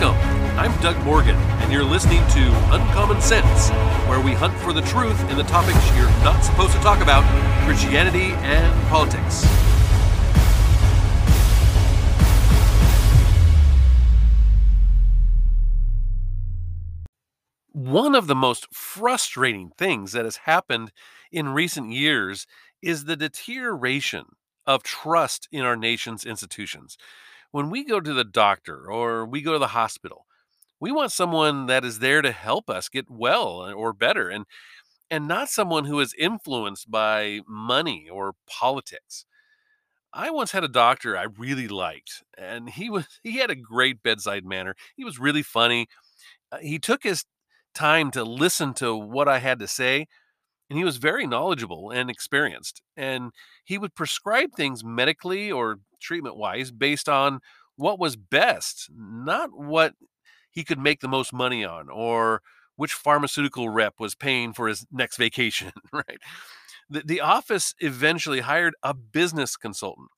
Welcome. 0.00 0.58
I'm 0.58 0.80
Doug 0.80 0.96
Morgan, 1.04 1.36
and 1.36 1.70
you're 1.70 1.84
listening 1.84 2.26
to 2.28 2.74
Uncommon 2.74 3.20
Sense, 3.20 3.68
where 4.08 4.20
we 4.20 4.32
hunt 4.32 4.54
for 4.60 4.72
the 4.72 4.80
truth 4.80 5.20
in 5.30 5.36
the 5.36 5.44
topics 5.44 5.78
you're 5.94 6.08
not 6.24 6.42
supposed 6.42 6.72
to 6.72 6.78
talk 6.78 7.02
about 7.02 7.22
Christianity 7.66 8.32
and 8.40 8.88
politics. 8.88 9.44
One 17.72 18.14
of 18.14 18.26
the 18.28 18.34
most 18.34 18.74
frustrating 18.74 19.72
things 19.76 20.12
that 20.12 20.24
has 20.24 20.36
happened 20.38 20.90
in 21.30 21.50
recent 21.50 21.92
years 21.92 22.46
is 22.80 23.04
the 23.04 23.16
deterioration 23.16 24.24
of 24.66 24.82
trust 24.82 25.48
in 25.52 25.60
our 25.60 25.76
nation's 25.76 26.24
institutions. 26.24 26.96
When 27.52 27.70
we 27.70 27.84
go 27.84 28.00
to 28.00 28.12
the 28.14 28.24
doctor 28.24 28.90
or 28.90 29.24
we 29.26 29.42
go 29.42 29.52
to 29.52 29.58
the 29.58 29.68
hospital, 29.68 30.26
we 30.80 30.92
want 30.92 31.12
someone 31.12 31.66
that 31.66 31.84
is 31.84 32.00
there 32.00 32.22
to 32.22 32.32
help 32.32 32.70
us 32.70 32.88
get 32.88 33.10
well 33.10 33.62
uh, 33.62 33.72
or 33.72 33.92
better 33.92 34.28
and 34.28 34.46
and 35.10 35.28
not 35.28 35.50
someone 35.50 35.84
who 35.86 36.00
is 36.00 36.14
influenced 36.18 36.90
by 36.90 37.40
money 37.48 38.08
or 38.10 38.34
politics. 38.48 39.26
I 40.12 40.30
once 40.30 40.52
had 40.52 40.64
a 40.64 40.68
doctor 40.68 41.16
I 41.16 41.24
really 41.38 41.68
liked 41.68 42.24
and 42.38 42.70
he 42.70 42.90
was 42.90 43.06
he 43.22 43.38
had 43.38 43.50
a 43.50 43.56
great 43.56 44.02
bedside 44.02 44.44
manner. 44.46 44.76
He 44.96 45.04
was 45.04 45.18
really 45.20 45.42
funny. 45.42 45.88
Uh, 46.52 46.58
he 46.58 46.78
took 46.78 47.02
his 47.04 47.24
time 47.74 48.10
to 48.12 48.24
listen 48.24 48.74
to 48.74 48.96
what 48.96 49.28
I 49.28 49.38
had 49.40 49.58
to 49.60 49.68
say 49.68 50.06
and 50.70 50.78
he 50.78 50.84
was 50.84 50.96
very 50.98 51.26
knowledgeable 51.26 51.90
and 51.90 52.10
experienced 52.10 52.82
and 52.96 53.32
he 53.64 53.78
would 53.78 53.94
prescribe 53.94 54.52
things 54.56 54.84
medically 54.84 55.52
or 55.52 55.78
treatment 56.02 56.36
wise 56.36 56.70
based 56.70 57.08
on 57.08 57.40
what 57.76 57.98
was 57.98 58.16
best 58.16 58.90
not 58.94 59.50
what 59.52 59.94
he 60.50 60.64
could 60.64 60.78
make 60.78 61.00
the 61.00 61.08
most 61.08 61.32
money 61.32 61.64
on 61.64 61.88
or 61.88 62.42
which 62.76 62.92
pharmaceutical 62.92 63.68
rep 63.68 63.94
was 63.98 64.14
paying 64.14 64.52
for 64.52 64.68
his 64.68 64.86
next 64.90 65.16
vacation 65.16 65.72
right? 65.92 66.18
The, 66.90 67.02
the 67.04 67.20
office 67.20 67.74
eventually 67.80 68.40
hired 68.40 68.74
a 68.82 68.92
business 68.92 69.56
consultant. 69.56 70.08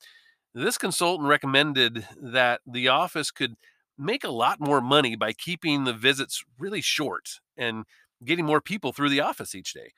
This 0.54 0.76
consultant 0.78 1.28
recommended 1.28 2.06
that 2.20 2.60
the 2.66 2.88
office 2.88 3.30
could 3.30 3.54
make 3.96 4.24
a 4.24 4.30
lot 4.30 4.60
more 4.60 4.80
money 4.80 5.14
by 5.14 5.32
keeping 5.32 5.84
the 5.84 5.92
visits 5.92 6.42
really 6.58 6.80
short 6.80 7.40
and 7.56 7.84
getting 8.24 8.44
more 8.44 8.60
people 8.60 8.92
through 8.92 9.08
the 9.08 9.20
office 9.20 9.54
each 9.54 9.72
day. 9.72 9.92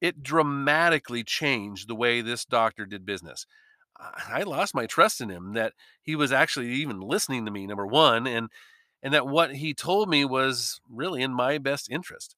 It 0.00 0.22
dramatically 0.22 1.24
changed 1.24 1.88
the 1.88 1.94
way 1.94 2.20
this 2.20 2.44
doctor 2.44 2.86
did 2.86 3.04
business. 3.06 3.46
I 3.98 4.42
lost 4.42 4.74
my 4.74 4.86
trust 4.86 5.20
in 5.20 5.30
him 5.30 5.54
that 5.54 5.72
he 6.02 6.16
was 6.16 6.32
actually 6.32 6.70
even 6.72 7.00
listening 7.00 7.44
to 7.46 7.50
me, 7.50 7.66
number 7.66 7.86
one, 7.86 8.26
and 8.26 8.48
and 9.02 9.14
that 9.14 9.26
what 9.26 9.54
he 9.56 9.74
told 9.74 10.08
me 10.08 10.24
was 10.24 10.80
really 10.90 11.22
in 11.22 11.32
my 11.32 11.58
best 11.58 11.90
interest. 11.90 12.34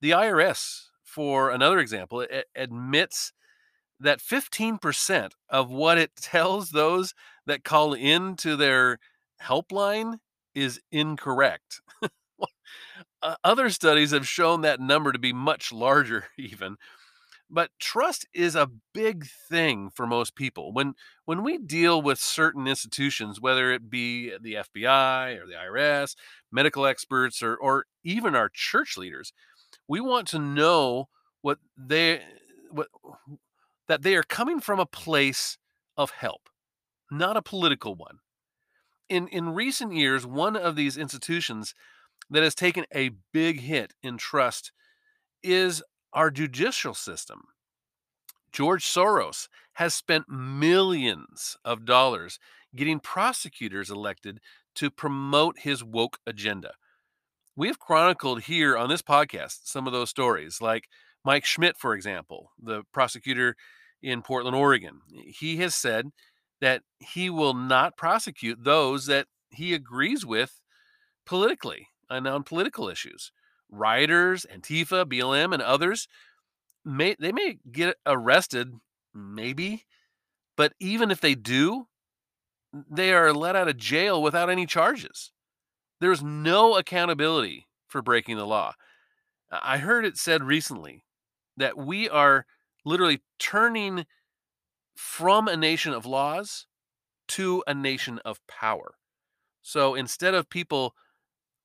The 0.00 0.10
IRS, 0.10 0.86
for 1.04 1.50
another 1.50 1.78
example, 1.78 2.20
it 2.20 2.46
admits 2.56 3.32
that 4.00 4.20
15% 4.20 5.32
of 5.48 5.70
what 5.70 5.98
it 5.98 6.16
tells 6.20 6.70
those 6.70 7.14
that 7.46 7.64
call 7.64 7.94
in 7.94 8.36
to 8.36 8.56
their 8.56 8.98
helpline 9.42 10.18
is 10.54 10.80
incorrect. 10.90 11.80
Uh, 13.20 13.34
other 13.42 13.68
studies 13.68 14.12
have 14.12 14.28
shown 14.28 14.60
that 14.60 14.80
number 14.80 15.10
to 15.10 15.18
be 15.18 15.32
much 15.32 15.72
larger, 15.72 16.26
even. 16.38 16.76
But 17.50 17.70
trust 17.78 18.26
is 18.34 18.54
a 18.54 18.70
big 18.92 19.26
thing 19.26 19.88
for 19.90 20.06
most 20.06 20.34
people. 20.34 20.72
When 20.72 20.94
when 21.24 21.42
we 21.42 21.56
deal 21.56 22.00
with 22.02 22.18
certain 22.18 22.66
institutions, 22.66 23.40
whether 23.40 23.72
it 23.72 23.88
be 23.88 24.32
the 24.38 24.54
FBI 24.54 25.40
or 25.40 25.46
the 25.46 25.54
IRS, 25.54 26.14
medical 26.52 26.84
experts, 26.84 27.42
or 27.42 27.56
or 27.56 27.86
even 28.04 28.34
our 28.34 28.50
church 28.52 28.98
leaders, 28.98 29.32
we 29.86 30.00
want 30.00 30.28
to 30.28 30.38
know 30.38 31.08
what 31.40 31.58
they 31.76 32.22
what 32.70 32.88
that 33.88 34.02
they 34.02 34.14
are 34.14 34.22
coming 34.22 34.60
from 34.60 34.78
a 34.78 34.86
place 34.86 35.56
of 35.96 36.10
help, 36.10 36.50
not 37.10 37.36
a 37.36 37.42
political 37.42 37.94
one. 37.94 38.18
In 39.08 39.26
in 39.28 39.54
recent 39.54 39.94
years, 39.94 40.26
one 40.26 40.54
of 40.54 40.76
these 40.76 40.98
institutions 40.98 41.74
that 42.28 42.42
has 42.42 42.54
taken 42.54 42.84
a 42.94 43.12
big 43.32 43.60
hit 43.60 43.94
in 44.02 44.18
trust 44.18 44.70
is 45.42 45.82
our 46.12 46.30
judicial 46.30 46.94
system. 46.94 47.42
George 48.52 48.84
Soros 48.84 49.48
has 49.74 49.94
spent 49.94 50.28
millions 50.28 51.56
of 51.64 51.84
dollars 51.84 52.38
getting 52.74 53.00
prosecutors 53.00 53.90
elected 53.90 54.40
to 54.74 54.90
promote 54.90 55.60
his 55.60 55.84
woke 55.84 56.18
agenda. 56.26 56.72
We 57.56 57.66
have 57.68 57.78
chronicled 57.78 58.42
here 58.42 58.76
on 58.76 58.88
this 58.88 59.02
podcast 59.02 59.60
some 59.64 59.86
of 59.86 59.92
those 59.92 60.10
stories, 60.10 60.60
like 60.60 60.88
Mike 61.24 61.44
Schmidt, 61.44 61.76
for 61.76 61.94
example, 61.94 62.52
the 62.62 62.84
prosecutor 62.92 63.56
in 64.02 64.22
Portland, 64.22 64.56
Oregon. 64.56 65.00
He 65.10 65.56
has 65.58 65.74
said 65.74 66.06
that 66.60 66.82
he 67.00 67.30
will 67.30 67.54
not 67.54 67.96
prosecute 67.96 68.62
those 68.62 69.06
that 69.06 69.26
he 69.50 69.74
agrees 69.74 70.24
with 70.24 70.60
politically 71.26 71.88
and 72.08 72.26
on 72.26 72.44
political 72.44 72.88
issues. 72.88 73.32
Rioters, 73.70 74.46
Antifa, 74.52 75.04
BLM, 75.04 75.52
and 75.52 75.62
others 75.62 76.08
may 76.84 77.16
they 77.18 77.32
may 77.32 77.58
get 77.70 77.96
arrested, 78.06 78.72
maybe, 79.14 79.84
but 80.56 80.72
even 80.80 81.10
if 81.10 81.20
they 81.20 81.34
do, 81.34 81.86
they 82.72 83.12
are 83.12 83.32
let 83.32 83.56
out 83.56 83.68
of 83.68 83.76
jail 83.76 84.22
without 84.22 84.50
any 84.50 84.66
charges. 84.66 85.32
There's 86.00 86.22
no 86.22 86.76
accountability 86.76 87.66
for 87.88 88.02
breaking 88.02 88.36
the 88.36 88.46
law. 88.46 88.74
I 89.50 89.78
heard 89.78 90.04
it 90.04 90.16
said 90.16 90.44
recently 90.44 91.04
that 91.56 91.76
we 91.76 92.08
are 92.08 92.46
literally 92.84 93.22
turning 93.38 94.06
from 94.94 95.48
a 95.48 95.56
nation 95.56 95.92
of 95.92 96.06
laws 96.06 96.66
to 97.28 97.62
a 97.66 97.74
nation 97.74 98.18
of 98.24 98.44
power. 98.46 98.94
So 99.62 99.94
instead 99.94 100.34
of 100.34 100.50
people 100.50 100.94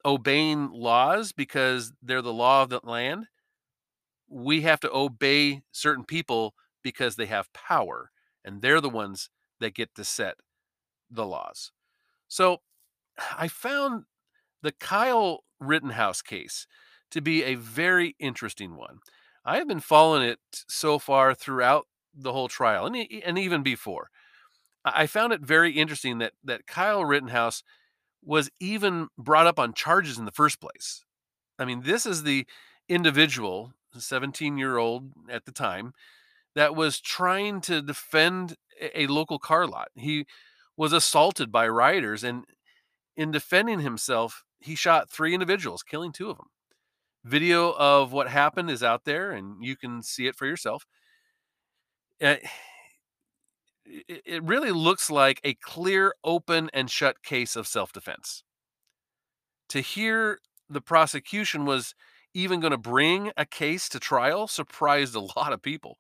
obeying 0.06 0.69
laws 0.72 1.31
because 1.31 1.94
they're 2.02 2.22
the 2.22 2.34
law 2.34 2.64
of 2.64 2.69
the 2.69 2.80
land. 2.84 3.28
We 4.28 4.62
have 4.62 4.80
to 4.81 4.94
obey 4.94 5.64
certain 5.72 6.03
people 6.03 6.53
because 6.84 7.16
they 7.16 7.28
have 7.28 7.53
power 7.53 8.12
and 8.44 8.62
they're 8.62 8.81
the 8.81 8.90
ones 8.90 9.30
that 9.59 9.75
get 9.75 9.96
to 9.96 10.03
set 10.03 10.36
the 11.09 11.25
laws. 11.25 11.72
So 12.28 12.62
I 13.38 13.47
found 13.47 14.06
the 14.62 14.72
Kyle 14.72 15.44
Rittenhouse 15.59 16.22
case 16.22 16.68
to 17.12 17.22
be 17.22 17.44
a 17.44 17.56
very 17.56 18.16
interesting 18.20 18.75
one. 18.75 19.00
I 19.46 19.58
have 19.58 19.68
been 19.68 19.80
following 19.80 20.24
it 20.24 20.40
so 20.68 21.00
far 21.00 21.35
throughout 21.35 21.88
the 22.14 22.34
whole 22.34 22.47
trial 22.47 22.85
and, 22.85 22.96
and 23.24 23.38
even 23.38 23.62
before. 23.62 24.09
I 24.85 25.08
found 25.08 25.31
it 25.31 25.41
very 25.41 25.72
interesting 25.72 26.18
that 26.18 26.34
that 26.44 26.68
Kyle 26.68 27.06
Rittenhouse 27.06 27.64
was 28.25 28.50
even 28.59 29.07
brought 29.17 29.47
up 29.47 29.59
on 29.59 29.73
charges 29.73 30.17
in 30.17 30.25
the 30.25 30.31
first 30.31 30.59
place. 30.59 31.03
I 31.59 31.66
mean, 31.66 31.81
this 31.84 32.06
is 32.06 32.23
the 32.23 32.45
individual, 32.89 33.73
17 33.97 34.57
year 34.57 34.78
old 34.78 35.11
at 35.29 35.45
the 35.45 35.51
time, 35.51 35.94
that 36.56 36.75
was 36.75 37.00
trying 37.00 37.61
to 37.61 37.81
defend 37.81 38.56
a 38.95 39.07
local 39.07 39.39
car 39.39 39.67
lot. 39.67 39.89
He 39.95 40.25
was 40.78 40.94
assaulted 40.94 41.51
by 41.51 41.67
rioters, 41.67 42.23
and 42.23 42.45
in 43.16 43.31
defending 43.31 43.79
himself, 43.79 44.44
he 44.59 44.75
shot 44.75 45.09
three 45.09 45.34
individuals, 45.34 45.84
killing 45.84 46.11
two 46.11 46.29
of 46.29 46.38
them. 46.38 46.47
Video 47.23 47.72
of 47.72 48.11
what 48.11 48.29
happened 48.29 48.69
is 48.69 48.84
out 48.84 49.05
there, 49.05 49.31
and 49.31 49.63
you 49.63 49.78
can 49.78 50.01
see 50.01 50.28
it 50.28 50.35
for 50.35 50.45
yourself. 50.45 50.85
Eh, 52.19 52.38
It 53.85 54.44
really 54.44 54.71
looks 54.71 55.09
like 55.09 55.41
a 55.44 55.55
clear, 55.55 56.13
open, 56.23 56.69
and 56.73 56.90
shut 56.90 57.22
case 57.23 57.55
of 57.55 57.67
self 57.67 57.91
defense. 57.91 58.43
To 59.69 59.81
hear 59.81 60.40
the 60.69 60.81
prosecution 60.81 61.66
was 61.66 61.93
even 62.34 62.59
going 62.59 62.72
to 62.72 62.78
bring 62.78 63.31
a 63.37 63.46
case 63.46 63.90
to 63.90 63.99
trial 63.99 64.47
surprised 64.47 65.16
a 65.16 65.19
lot 65.37 65.53
of 65.53 65.61
people. 65.61 65.97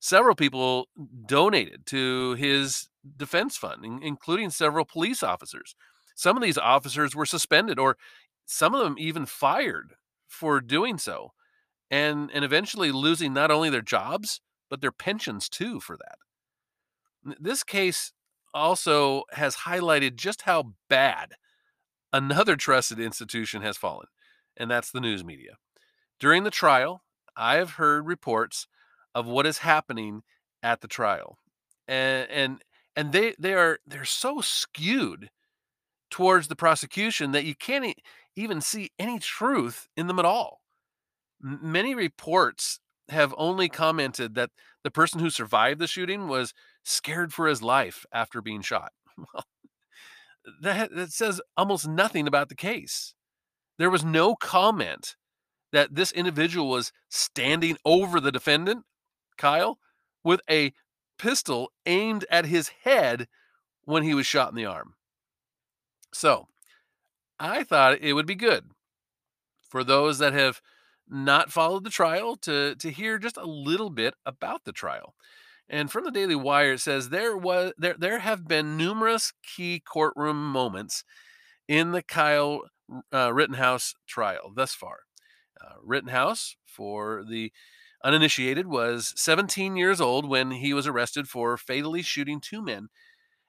Several 0.00 0.34
people 0.34 0.88
donated 1.26 1.84
to 1.86 2.34
his 2.34 2.88
defense 3.16 3.56
fund, 3.56 3.84
including 4.02 4.50
several 4.50 4.84
police 4.84 5.22
officers. 5.22 5.74
Some 6.14 6.36
of 6.36 6.42
these 6.42 6.58
officers 6.58 7.14
were 7.16 7.26
suspended, 7.26 7.78
or 7.78 7.96
some 8.46 8.74
of 8.74 8.82
them 8.82 8.96
even 8.98 9.26
fired 9.26 9.94
for 10.26 10.60
doing 10.60 10.98
so, 10.98 11.32
and, 11.90 12.30
and 12.32 12.44
eventually 12.44 12.92
losing 12.92 13.32
not 13.32 13.50
only 13.50 13.70
their 13.70 13.82
jobs, 13.82 14.40
but 14.70 14.80
their 14.80 14.92
pensions 14.92 15.48
too 15.48 15.80
for 15.80 15.96
that. 15.96 16.18
This 17.22 17.64
case 17.64 18.12
also 18.54 19.24
has 19.32 19.56
highlighted 19.56 20.16
just 20.16 20.42
how 20.42 20.74
bad 20.88 21.34
another 22.12 22.56
trusted 22.56 22.98
institution 22.98 23.62
has 23.62 23.76
fallen, 23.76 24.06
and 24.56 24.70
that's 24.70 24.90
the 24.90 25.00
news 25.00 25.24
media. 25.24 25.56
During 26.18 26.44
the 26.44 26.50
trial, 26.50 27.02
I 27.36 27.56
have 27.56 27.72
heard 27.72 28.06
reports 28.06 28.66
of 29.14 29.26
what 29.26 29.46
is 29.46 29.58
happening 29.58 30.22
at 30.62 30.80
the 30.80 30.88
trial. 30.88 31.38
And 31.86 32.30
and 32.30 32.64
and 32.96 33.12
they 33.12 33.34
they 33.38 33.54
are 33.54 33.78
they're 33.86 34.04
so 34.04 34.40
skewed 34.40 35.30
towards 36.10 36.48
the 36.48 36.56
prosecution 36.56 37.32
that 37.32 37.44
you 37.44 37.54
can't 37.54 37.94
even 38.36 38.60
see 38.60 38.90
any 38.98 39.18
truth 39.18 39.88
in 39.96 40.06
them 40.06 40.18
at 40.18 40.24
all. 40.24 40.60
Many 41.40 41.94
reports 41.94 42.80
have 43.08 43.34
only 43.38 43.68
commented 43.68 44.34
that 44.34 44.50
the 44.84 44.90
person 44.90 45.20
who 45.20 45.30
survived 45.30 45.80
the 45.80 45.86
shooting 45.86 46.28
was 46.28 46.52
scared 46.84 47.32
for 47.32 47.46
his 47.46 47.62
life 47.62 48.04
after 48.12 48.40
being 48.42 48.62
shot. 48.62 48.92
Well, 49.34 49.44
that, 50.62 50.94
that 50.94 51.12
says 51.12 51.40
almost 51.56 51.88
nothing 51.88 52.26
about 52.26 52.48
the 52.48 52.54
case. 52.54 53.14
There 53.78 53.90
was 53.90 54.04
no 54.04 54.34
comment 54.34 55.16
that 55.72 55.94
this 55.94 56.12
individual 56.12 56.68
was 56.68 56.92
standing 57.08 57.76
over 57.84 58.20
the 58.20 58.32
defendant, 58.32 58.84
Kyle, 59.36 59.78
with 60.24 60.40
a 60.48 60.72
pistol 61.18 61.72
aimed 61.84 62.24
at 62.30 62.46
his 62.46 62.70
head 62.84 63.28
when 63.84 64.02
he 64.02 64.14
was 64.14 64.26
shot 64.26 64.50
in 64.50 64.56
the 64.56 64.66
arm. 64.66 64.94
So 66.12 66.46
I 67.38 67.64
thought 67.64 68.00
it 68.00 68.14
would 68.14 68.26
be 68.26 68.34
good 68.34 68.70
for 69.68 69.84
those 69.84 70.18
that 70.18 70.32
have 70.32 70.60
not 71.08 71.52
followed 71.52 71.84
the 71.84 71.90
trial 71.90 72.36
to, 72.36 72.74
to 72.76 72.90
hear 72.90 73.18
just 73.18 73.36
a 73.36 73.46
little 73.46 73.90
bit 73.90 74.14
about 74.26 74.64
the 74.64 74.72
trial. 74.72 75.14
And 75.70 75.90
from 75.90 76.04
the 76.04 76.10
Daily 76.10 76.34
Wire, 76.34 76.74
it 76.74 76.80
says 76.80 77.10
there 77.10 77.36
was 77.36 77.72
there 77.76 77.96
there 77.98 78.20
have 78.20 78.48
been 78.48 78.76
numerous 78.76 79.32
key 79.42 79.80
courtroom 79.80 80.50
moments 80.50 81.04
in 81.66 81.92
the 81.92 82.02
Kyle 82.02 82.62
uh, 83.12 83.32
Rittenhouse 83.32 83.94
trial 84.06 84.52
thus 84.54 84.74
far. 84.74 85.00
Uh, 85.60 85.74
Rittenhouse, 85.82 86.56
for 86.64 87.22
the 87.28 87.52
uninitiated, 88.02 88.66
was 88.66 89.12
17 89.16 89.76
years 89.76 90.00
old 90.00 90.26
when 90.26 90.52
he 90.52 90.72
was 90.72 90.86
arrested 90.86 91.28
for 91.28 91.56
fatally 91.56 92.00
shooting 92.00 92.40
two 92.40 92.62
men, 92.62 92.88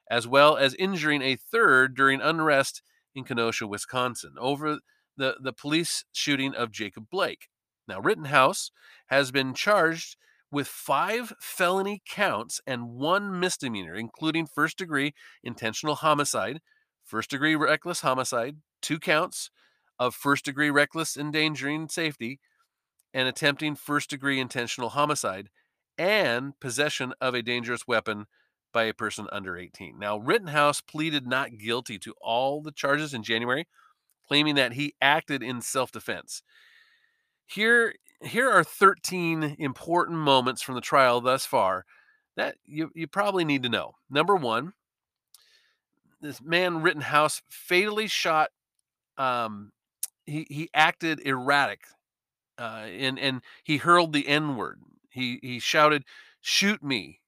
as 0.10 0.28
well 0.28 0.58
as 0.58 0.74
injuring 0.74 1.22
a 1.22 1.36
third 1.38 1.96
during 1.96 2.20
unrest 2.20 2.82
in 3.16 3.24
Kenosha, 3.24 3.68
Wisconsin, 3.68 4.34
over 4.40 4.80
the, 5.16 5.36
the 5.42 5.54
police 5.54 6.04
shooting 6.12 6.56
of 6.56 6.72
Jacob 6.72 7.06
Blake. 7.12 7.48
Now, 7.88 8.02
Rittenhouse 8.02 8.72
has 9.08 9.32
been 9.32 9.54
charged 9.54 10.18
with 10.52 10.68
five 10.68 11.34
felony 11.40 12.02
counts 12.08 12.60
and 12.66 12.90
one 12.90 13.40
misdemeanor, 13.40 13.96
including 13.96 14.48
first 14.48 14.78
degree 14.78 15.14
intentional 15.44 15.96
homicide, 15.96 16.60
first 17.06 17.30
degree 17.30 17.56
reckless 17.56 18.02
homicide, 18.02 18.58
two 18.82 19.00
counts 19.00 19.52
of 20.00 20.16
first 20.16 20.46
degree 20.46 20.70
reckless 20.70 21.18
endangering 21.18 21.88
safety, 21.90 22.40
and 23.14 23.28
attempting 23.28 23.76
first 23.76 24.10
degree 24.10 24.40
intentional 24.40 24.90
homicide, 24.90 25.50
and 25.98 26.58
possession 26.60 27.14
of 27.20 27.34
a 27.34 27.42
dangerous 27.42 27.88
weapon 27.88 28.26
by 28.72 28.84
a 28.84 28.94
person 28.94 29.28
under 29.32 29.58
18. 29.58 29.98
Now, 29.98 30.18
Rittenhouse 30.18 30.82
pleaded 30.82 31.28
not 31.28 31.58
guilty 31.58 31.98
to 32.00 32.14
all 32.22 32.62
the 32.62 32.72
charges 32.72 33.14
in 33.14 33.24
January, 33.24 33.68
claiming 34.28 34.56
that 34.56 34.74
he 34.74 34.94
acted 35.02 35.44
in 35.44 35.62
self 35.62 35.92
defense. 35.92 36.44
Here, 37.48 37.96
here 38.22 38.50
are 38.50 38.64
13 38.64 39.56
important 39.60 40.18
moments 40.18 40.62
from 40.62 40.76
the 40.76 40.82
trial 40.82 41.22
thus 41.22 41.46
far 41.46 41.86
that 42.36 42.56
you, 42.66 42.92
you 42.94 43.08
probably 43.08 43.46
need 43.46 43.64
to 43.64 43.70
know. 43.70 43.94
Number 44.10 44.36
one, 44.36 44.74
this 46.22 46.42
man 46.42 46.82
Rittenhouse 46.82 47.42
fatally 47.50 48.08
shot. 48.08 48.50
Um, 49.18 49.72
he 50.26 50.46
he 50.50 50.70
acted 50.74 51.20
erratic, 51.22 51.82
uh, 52.58 52.86
and 52.88 53.18
and 53.18 53.42
he 53.64 53.78
hurled 53.78 54.14
the 54.14 54.28
N 54.28 54.56
word. 54.56 54.80
He 55.10 55.40
he 55.42 55.60
shouted, 55.60 56.04
"Shoot 56.42 56.84
me!" 56.84 57.20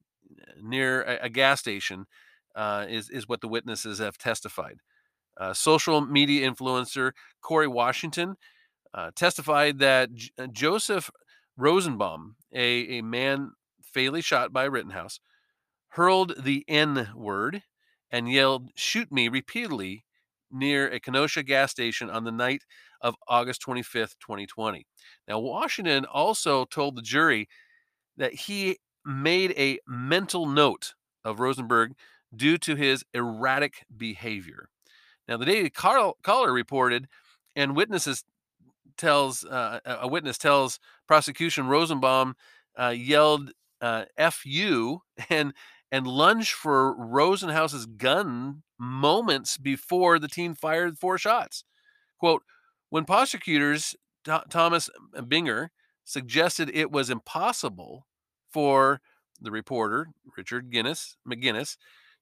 near 0.61 1.01
a, 1.03 1.19
a 1.23 1.29
gas 1.29 1.59
station. 1.59 2.05
Uh, 2.53 2.85
is 2.89 3.09
is 3.09 3.29
what 3.29 3.41
the 3.41 3.47
witnesses 3.47 3.99
have 3.99 4.17
testified. 4.17 4.79
Uh, 5.38 5.53
social 5.53 6.01
media 6.01 6.49
influencer 6.49 7.11
Corey 7.41 7.67
Washington 7.67 8.35
uh, 8.93 9.11
testified 9.15 9.79
that 9.79 10.13
J- 10.13 10.29
uh, 10.38 10.47
Joseph 10.47 11.09
Rosenbaum, 11.57 12.35
a, 12.53 12.99
a 12.99 13.01
man 13.01 13.51
fatally 13.81 14.21
shot 14.21 14.53
by 14.53 14.63
Rittenhouse, 14.65 15.19
hurled 15.89 16.33
the 16.43 16.63
N 16.67 17.09
word 17.15 17.63
and 18.11 18.31
yelled, 18.31 18.69
Shoot 18.75 19.11
me 19.11 19.27
repeatedly 19.27 20.05
near 20.51 20.89
a 20.89 20.99
Kenosha 20.99 21.43
gas 21.43 21.71
station 21.71 22.09
on 22.09 22.23
the 22.23 22.31
night 22.31 22.63
of 23.01 23.15
August 23.27 23.61
25th, 23.65 24.15
2020. 24.19 24.85
Now, 25.27 25.39
Washington 25.39 26.05
also 26.05 26.65
told 26.65 26.95
the 26.95 27.01
jury 27.01 27.47
that 28.17 28.33
he 28.33 28.77
made 29.05 29.53
a 29.57 29.79
mental 29.88 30.45
note 30.45 30.93
of 31.23 31.39
Rosenberg 31.39 31.93
due 32.35 32.57
to 32.59 32.75
his 32.75 33.03
erratic 33.13 33.85
behavior. 33.95 34.69
Now, 35.27 35.38
the 35.38 35.45
Daily 35.45 35.69
carl 35.69 36.17
Caller 36.23 36.51
reported, 36.51 37.07
and 37.55 37.75
witnesses 37.75 38.23
tells 39.01 39.44
uh, 39.44 39.80
a 39.86 40.07
witness 40.07 40.38
tells 40.38 40.80
prosecution 41.07 41.68
Rosenbaum 41.68 42.36
uh, 42.80 42.94
yelled 42.95 43.51
uh, 43.81 44.06
"F 44.18 44.44
you" 44.45 45.01
and 45.30 45.53
and 45.92 46.07
lunged 46.07 46.53
for 46.53 46.95
Rosenhouse's 46.95 47.86
gun 47.86 48.63
moments 48.80 49.57
before 49.57 50.19
the 50.19 50.30
teen 50.30 50.56
fired 50.56 50.98
four 51.00 51.18
shots. 51.18 51.65
Quote: 52.19 52.44
When 52.89 53.06
prosecutors 53.06 53.95
Th- 54.25 54.42
Thomas 54.50 54.89
Binger 55.15 55.69
suggested 56.06 56.71
it 56.74 56.92
was 56.92 57.09
impossible 57.09 58.07
for 58.51 59.01
the 59.39 59.51
reporter 59.51 60.07
Richard 60.38 60.71
Guinness 60.71 61.18
McGinnis 61.27 61.77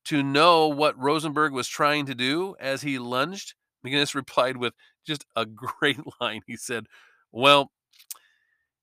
to 0.06 0.24
know 0.24 0.68
what 0.68 0.98
Rosenberg 0.98 1.52
was 1.52 1.68
trying 1.68 2.06
to 2.06 2.16
do 2.16 2.56
as 2.60 2.82
he 2.82 2.98
lunged, 3.00 3.56
McGinnis 3.86 4.16
replied 4.16 4.58
with 4.58 4.74
just 5.06 5.26
a 5.36 5.46
great 5.46 6.00
line. 6.22 6.42
He 6.48 6.58
said, 6.58 6.86
Well, 7.32 7.72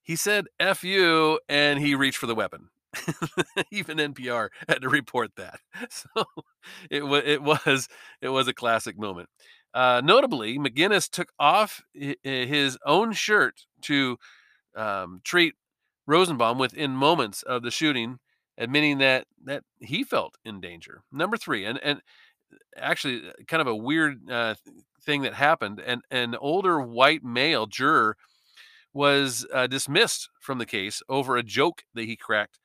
he 0.03 0.17
said 0.17 0.47
F 0.61 0.85
you, 0.85 1.41
and 1.49 1.81
he 1.81 1.95
reached 1.95 2.19
for 2.19 2.27
the 2.27 2.35
weapon. 2.35 2.69
Even 3.71 3.99
NPR 3.99 4.49
had 4.69 4.83
to 4.83 4.89
report 4.89 5.33
that. 5.37 5.61
So 5.91 6.25
it, 6.91 7.01
w- 7.01 7.23
it 7.25 7.43
was 7.43 7.89
it 8.21 8.29
was 8.29 8.49
a 8.49 8.55
classic 8.55 8.99
moment. 8.99 9.29
Uh, 9.75 10.01
notably, 10.03 10.59
McGinnis 10.59 11.09
took 11.09 11.29
off 11.39 11.83
his 11.93 12.79
own 12.87 13.13
shirt 13.13 13.67
to 13.83 14.17
um, 14.75 15.21
treat 15.23 15.55
Rosenbaum 16.07 16.59
within 16.59 16.93
moments 16.93 17.43
of 17.43 17.63
the 17.63 17.71
shooting, 17.71 18.19
admitting 18.59 18.99
that 18.99 19.27
that 19.45 19.65
he 19.81 20.03
felt 20.03 20.37
in 20.45 20.61
danger. 20.61 21.03
Number 21.13 21.37
three, 21.37 21.65
and 21.65 21.79
and 21.83 22.01
actually 22.77 23.23
kind 23.49 23.61
of 23.61 23.67
a 23.67 23.77
weird 23.77 24.31
uh, 24.31 24.55
thing 25.05 25.23
that 25.23 25.35
happened. 25.35 25.81
And 25.85 26.03
an 26.11 26.35
older 26.37 26.81
white 26.81 27.25
male 27.25 27.67
juror 27.67 28.17
was 28.93 29.47
uh, 29.53 29.67
dismissed 29.67 30.31
from 30.41 30.59
the 30.59 30.67
case 30.67 31.03
over 31.09 31.37
a 31.37 31.43
joke 31.43 31.83
that 31.95 32.05
he 32.05 32.17
cracked 32.17 32.59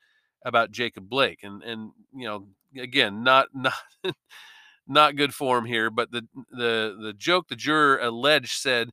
about 0.46 0.72
Jacob 0.72 1.10
Blake. 1.10 1.40
And 1.44 1.62
and 1.64 1.92
you 2.14 2.28
know, 2.28 2.48
again, 2.78 3.24
not 3.24 3.48
not 3.54 3.74
not 4.88 5.16
good 5.16 5.34
form 5.34 5.66
here, 5.66 5.90
but 5.90 6.12
the 6.12 6.28
the 6.52 6.98
the 7.02 7.14
joke 7.18 7.48
the 7.48 7.56
juror 7.56 8.00
alleged 8.00 8.60
said 8.60 8.90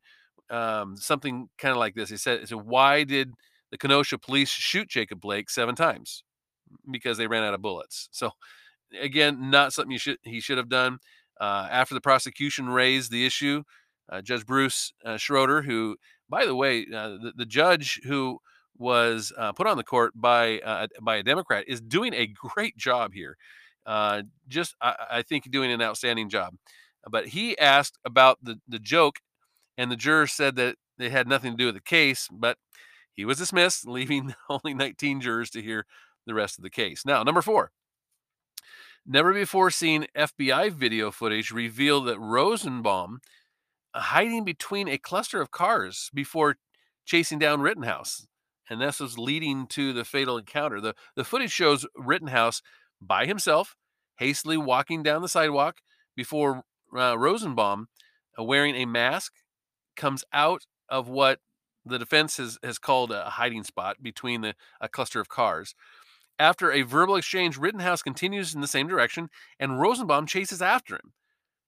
um, 0.51 0.97
something 0.97 1.49
kind 1.59 1.73
of 1.73 1.79
like 1.79 1.95
this. 1.95 2.11
He 2.11 2.17
said, 2.17 2.49
"So 2.49 2.59
why 2.59 3.05
did 3.05 3.33
the 3.71 3.79
Kenosha 3.79 4.19
police 4.19 4.51
shoot 4.51 4.89
Jacob 4.89 5.21
Blake 5.21 5.51
seven 5.51 5.75
times? 5.75 6.25
Because 6.91 7.19
they 7.19 7.27
ran 7.27 7.45
out 7.45 7.55
of 7.55 7.63
bullets." 7.63 8.09
So 8.13 8.33
again, 9.01 9.51
not 9.51 9.73
something 9.73 9.93
you 9.93 9.99
should 9.99 10.19
he 10.23 10.41
should 10.41 10.59
have 10.59 10.69
done. 10.69 10.99
Uh, 11.41 11.69
after 11.71 11.95
the 11.95 12.01
prosecution 12.01 12.69
raised 12.69 13.13
the 13.13 13.25
issue, 13.25 13.63
uh, 14.11 14.21
Judge 14.21 14.45
Bruce 14.45 14.93
uh, 15.05 15.17
Schroeder, 15.17 15.63
who, 15.63 15.97
by 16.29 16.45
the 16.45 16.55
way, 16.55 16.87
uh, 16.93 17.11
the, 17.11 17.33
the, 17.37 17.47
judge 17.47 18.01
who 18.05 18.41
was 18.77 19.33
uh, 19.39 19.53
put 19.53 19.69
on 19.69 19.77
the 19.77 19.85
court 19.85 20.13
by 20.17 20.89
by 21.01 21.17
a 21.17 21.23
Democrat, 21.23 21.65
is 21.69 21.81
doing 21.81 22.15
a 22.15 22.27
great 22.27 22.77
job 22.77 23.13
here. 23.13 23.37
just, 24.49 24.75
I, 24.81 24.95
I, 25.11 25.23
think, 25.23 25.51
doing 25.51 25.71
an 25.71 25.81
outstanding 25.81 26.29
job. 26.29 26.55
But 27.09 27.29
he 27.29 27.57
asked 27.59 27.99
about 28.05 28.39
the 28.43 28.61
the 28.67 28.81
joke, 28.81 29.21
and 29.77 29.91
the 29.91 29.97
juror 29.97 30.27
said 30.27 30.57
that 30.57 30.77
it 30.99 31.13
had 31.13 31.29
nothing 31.29 31.53
to 31.53 31.57
do 31.57 31.67
with 31.67 31.77
the 31.77 31.81
case. 31.81 32.29
But 32.33 32.59
he 33.15 33.25
was 33.25 33.39
dismissed, 33.39 33.87
leaving 33.89 34.35
only 34.49 34.75
19 34.75 35.21
jurors 35.21 35.51
to 35.51 35.63
hear 35.63 35.87
the 36.27 36.35
rest 36.35 36.59
of 36.59 36.63
the 36.63 36.71
case. 36.71 37.05
Now, 37.05 37.23
number 37.23 37.43
four. 37.43 37.73
Never 39.11 39.33
before 39.33 39.71
seen 39.71 40.07
FBI 40.15 40.71
video 40.71 41.11
footage 41.11 41.51
revealed 41.51 42.07
that 42.09 42.19
Rosenbaum 42.19 43.21
uh, 43.95 44.01
hiding 44.01 44.45
between 44.45 44.87
a 44.87 44.99
cluster 44.99 45.41
of 45.41 45.51
cars 45.51 46.11
before 46.13 46.57
chasing 47.07 47.39
down 47.39 47.63
Rittenhouse. 47.63 48.27
And 48.69 48.83
this 48.83 49.01
was 49.01 49.17
leading 49.17 49.67
to 49.69 49.95
the 49.95 50.05
fatal 50.05 50.37
encounter. 50.37 50.79
The, 50.79 50.95
the 51.17 51.25
footage 51.25 51.51
shows 51.51 51.87
Rittenhouse 51.97 52.61
by 53.01 53.25
himself, 53.25 53.77
hastily 54.19 54.59
walking 54.59 55.03
down 55.03 55.23
the 55.23 55.29
sidewalk 55.29 55.79
before 56.15 56.65
uh, 56.95 57.17
Rosenbaum, 57.19 57.89
uh, 58.39 58.45
wearing 58.45 58.75
a 58.75 58.85
mask, 58.85 59.33
comes 59.97 60.23
out 60.35 60.67
of 60.91 61.09
what 61.09 61.41
the 61.83 61.99
defense 61.99 62.37
has, 62.37 62.59
has 62.63 62.79
called 62.79 63.11
a 63.11 63.25
hiding 63.31 63.63
spot 63.63 64.03
between 64.03 64.43
the, 64.43 64.55
a 64.83 64.89
cluster 64.91 65.19
of 65.19 65.31
cars. 65.31 65.75
After 66.39 66.71
a 66.71 66.83
verbal 66.83 67.17
exchange, 67.17 67.59
Rittenhouse 67.59 68.03
continues 68.03 68.55
in 68.55 68.61
the 68.61 68.69
same 68.69 68.87
direction, 68.87 69.29
and 69.59 69.81
Rosenbaum 69.81 70.27
chases 70.27 70.63
after 70.63 70.95
him. 70.95 71.13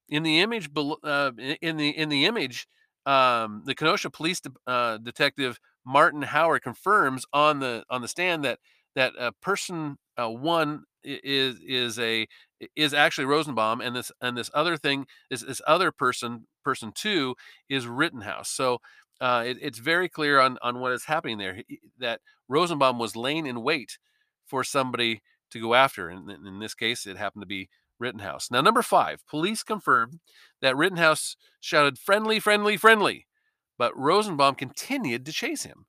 In 0.09 0.23
the 0.23 0.39
image, 0.39 0.69
uh, 0.75 1.31
in 1.61 1.77
the 1.77 1.89
in 1.89 2.09
the 2.09 2.25
image, 2.25 2.67
um, 3.05 3.63
the 3.65 3.75
Kenosha 3.75 4.09
Police 4.09 4.41
de- 4.41 4.51
uh, 4.67 4.97
Detective 4.97 5.59
Martin 5.85 6.21
Howard 6.21 6.61
confirms 6.61 7.25
on 7.33 7.59
the 7.59 7.83
on 7.89 8.01
the 8.01 8.07
stand 8.07 8.43
that 8.45 8.59
that 8.95 9.13
uh, 9.17 9.31
person 9.41 9.97
uh, 10.17 10.29
one 10.29 10.83
is 11.03 11.57
is 11.65 11.99
a 11.99 12.27
is 12.75 12.93
actually 12.93 13.25
Rosenbaum, 13.25 13.81
and 13.81 13.95
this 13.95 14.11
and 14.21 14.37
this 14.37 14.51
other 14.53 14.77
thing 14.77 15.05
is 15.29 15.41
this 15.41 15.61
other 15.67 15.91
person 15.91 16.47
person 16.63 16.91
two 16.93 17.35
is 17.69 17.87
Rittenhouse. 17.87 18.49
So 18.49 18.79
uh, 19.19 19.43
it, 19.45 19.57
it's 19.61 19.79
very 19.79 20.09
clear 20.09 20.39
on 20.39 20.57
on 20.61 20.79
what 20.79 20.91
is 20.91 21.05
happening 21.05 21.37
there 21.37 21.61
that 21.99 22.21
Rosenbaum 22.47 22.99
was 22.99 23.15
laying 23.15 23.45
in 23.45 23.63
wait 23.63 23.97
for 24.51 24.65
somebody 24.65 25.21
to 25.49 25.61
go 25.61 25.73
after. 25.73 26.09
And 26.09 26.29
in 26.29 26.59
this 26.59 26.75
case, 26.75 27.07
it 27.07 27.15
happened 27.15 27.41
to 27.41 27.47
be 27.47 27.69
Rittenhouse. 27.99 28.51
Now, 28.51 28.59
number 28.59 28.81
five, 28.81 29.25
police 29.25 29.63
confirmed 29.63 30.19
that 30.61 30.75
Rittenhouse 30.75 31.37
shouted 31.61 31.97
"friendly, 31.97 32.39
friendly, 32.39 32.75
friendly," 32.75 33.27
but 33.77 33.97
Rosenbaum 33.97 34.55
continued 34.55 35.25
to 35.25 35.31
chase 35.31 35.63
him. 35.63 35.85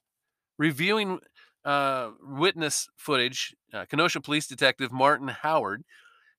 Reviewing 0.59 1.19
uh, 1.65 2.11
witness 2.23 2.89
footage, 2.97 3.57
uh, 3.75 3.85
Kenosha 3.87 4.21
Police 4.21 4.47
Detective 4.47 4.93
Martin 4.93 5.29
Howard 5.29 5.83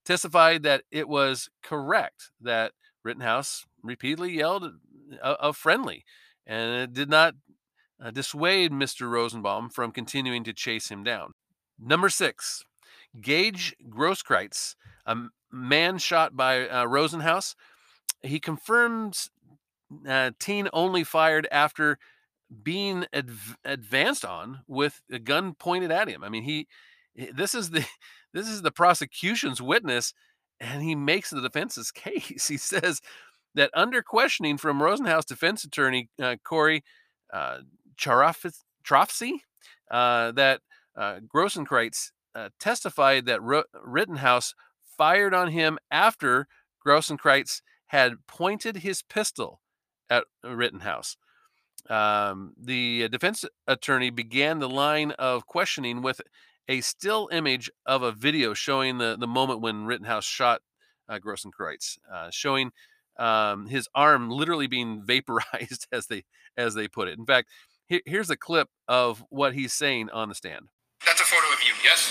testified 0.05 0.63
that 0.63 0.83
it 0.91 1.09
was 1.09 1.49
correct 1.61 2.31
that 2.39 2.71
Rittenhouse 3.03 3.65
repeatedly 3.81 4.31
yelled 4.37 4.63
uh, 5.21 5.35
of 5.39 5.57
friendly, 5.57 6.05
and 6.47 6.83
it 6.83 6.93
did 6.93 7.09
not 7.09 7.33
uh, 8.01 8.11
dissuade 8.11 8.71
Mr. 8.71 9.09
Rosenbaum 9.09 9.69
from 9.69 9.91
continuing 9.91 10.45
to 10.45 10.53
chase 10.53 10.89
him 10.89 11.03
down. 11.03 11.33
Number 11.79 12.09
six, 12.09 12.63
Gage 13.19 13.75
Grosskreutz, 13.89 14.75
a 15.05 15.15
man 15.51 15.97
shot 15.97 16.35
by 16.35 16.67
uh, 16.67 16.85
Rosenhaus, 16.85 17.55
he 18.21 18.39
confirms 18.39 19.29
uh, 20.07 20.31
Teen 20.39 20.69
only 20.73 21.03
fired 21.03 21.47
after 21.51 21.99
being 22.61 23.05
adv- 23.13 23.57
advanced 23.65 24.25
on 24.25 24.61
with 24.67 25.01
a 25.11 25.19
gun 25.19 25.53
pointed 25.53 25.91
at 25.91 26.07
him. 26.07 26.23
I 26.23 26.29
mean, 26.29 26.43
he 26.43 26.67
this 27.33 27.53
is 27.53 27.69
the 27.71 27.85
this 28.33 28.47
is 28.47 28.61
the 28.61 28.71
prosecution's 28.71 29.61
witness, 29.61 30.13
and 30.59 30.81
he 30.81 30.95
makes 30.95 31.29
the 31.29 31.41
defense's 31.41 31.91
case. 31.91 32.47
He 32.47 32.57
says 32.57 33.01
that 33.55 33.69
under 33.73 34.01
questioning 34.01 34.57
from 34.57 34.79
Rosenhaus 34.79 35.25
defense 35.25 35.63
attorney 35.63 36.09
uh, 36.21 36.37
Corey 36.43 36.83
uh, 37.31 37.59
Chirafisi, 37.97 39.33
uh, 39.91 40.31
that 40.31 40.61
uh, 40.95 41.19
uh, 42.35 42.49
testified 42.59 43.25
that 43.25 43.39
R- 43.41 43.65
Rittenhouse 43.83 44.53
fired 44.97 45.33
on 45.33 45.49
him 45.49 45.77
after 45.91 46.47
Grossenkreutz 46.85 47.61
had 47.87 48.25
pointed 48.27 48.77
his 48.77 49.01
pistol 49.03 49.61
at 50.09 50.25
Rittenhouse. 50.43 51.17
Um, 51.89 52.53
the 52.57 53.09
defense 53.09 53.45
attorney 53.67 54.09
began 54.09 54.59
the 54.59 54.69
line 54.69 55.11
of 55.11 55.45
questioning 55.45 56.01
with 56.01 56.21
a 56.67 56.81
still 56.81 57.29
image 57.31 57.69
of 57.85 58.03
a 58.03 58.11
video 58.11 58.53
showing 58.53 58.97
the, 58.97 59.17
the 59.19 59.27
moment 59.27 59.61
when 59.61 59.85
Rittenhouse 59.85 60.23
shot 60.25 60.61
uh, 61.09 61.19
uh, 62.11 62.29
showing 62.31 62.71
um, 63.19 63.67
his 63.67 63.87
arm 63.93 64.29
literally 64.29 64.67
being 64.67 65.01
vaporized, 65.05 65.87
as 65.91 66.07
they 66.07 66.23
as 66.57 66.73
they 66.73 66.87
put 66.87 67.07
it. 67.07 67.17
In 67.19 67.25
fact, 67.25 67.49
here, 67.87 68.01
here's 68.05 68.29
a 68.29 68.37
clip 68.37 68.69
of 68.87 69.23
what 69.29 69.53
he's 69.53 69.73
saying 69.73 70.09
on 70.09 70.29
the 70.29 70.35
stand. 70.35 70.69
That's 71.05 71.21
a 71.21 71.27
photo 71.27 71.47
of 71.51 71.59
you, 71.63 71.73
yes? 71.83 72.09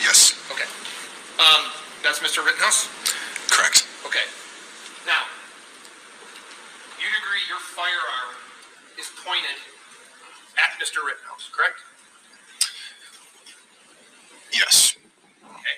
Yes. 0.00 0.34
Okay. 0.50 0.66
Um, 1.38 1.70
that's 2.02 2.18
Mr. 2.20 2.44
Rittenhouse? 2.44 2.88
Correct. 3.50 3.86
Okay. 4.06 4.26
Now, 5.06 5.24
you'd 6.98 7.16
agree 7.22 7.42
your 7.48 7.60
firearm 7.60 8.36
is 8.98 9.10
pointed 9.24 9.56
at 10.58 10.76
Mr. 10.80 11.04
Rittenhouse, 11.04 11.48
correct? 11.52 11.80
Yes. 14.52 14.96
Okay. 15.44 15.76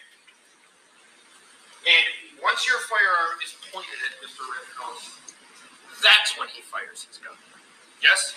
And 1.86 2.42
once 2.42 2.66
your 2.66 2.78
firearm 2.88 3.38
is 3.44 3.54
pointed 3.70 3.98
at 4.08 4.14
Mr. 4.24 4.42
Rittenhouse, 4.48 5.18
that's 6.02 6.38
when 6.38 6.48
he 6.48 6.62
fires 6.62 7.04
his 7.06 7.18
gun. 7.18 7.36
Yes? 8.02 8.34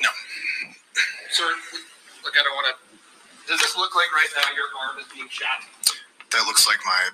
No. 0.00 0.08
Sir, 1.30 1.44
look, 2.24 2.34
I 2.38 2.42
don't 2.42 2.56
want 2.56 2.72
to. 2.72 2.76
Does 3.46 3.60
this 3.60 3.76
look 3.90 3.98
like 4.06 4.14
right 4.14 4.30
now 4.38 4.46
your 4.54 4.70
arm 4.86 5.02
is 5.02 5.06
being 5.10 5.26
shot? 5.26 5.66
That 6.30 6.46
looks 6.46 6.70
like 6.70 6.78
my 6.86 7.10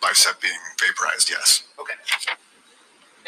bicep 0.00 0.40
being 0.40 0.56
vaporized, 0.80 1.28
yes. 1.28 1.68
Okay. 1.76 1.92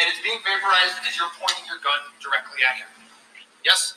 And 0.00 0.08
it's 0.08 0.24
being 0.24 0.40
vaporized 0.40 0.96
as 1.04 1.12
you're 1.20 1.28
pointing 1.36 1.68
your 1.68 1.76
gun 1.84 2.00
directly 2.16 2.64
at 2.64 2.80
him. 2.80 2.88
Yes? 3.60 3.92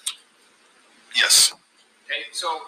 Yes. 1.15 1.55
Okay, 2.03 2.27
so 2.36 2.67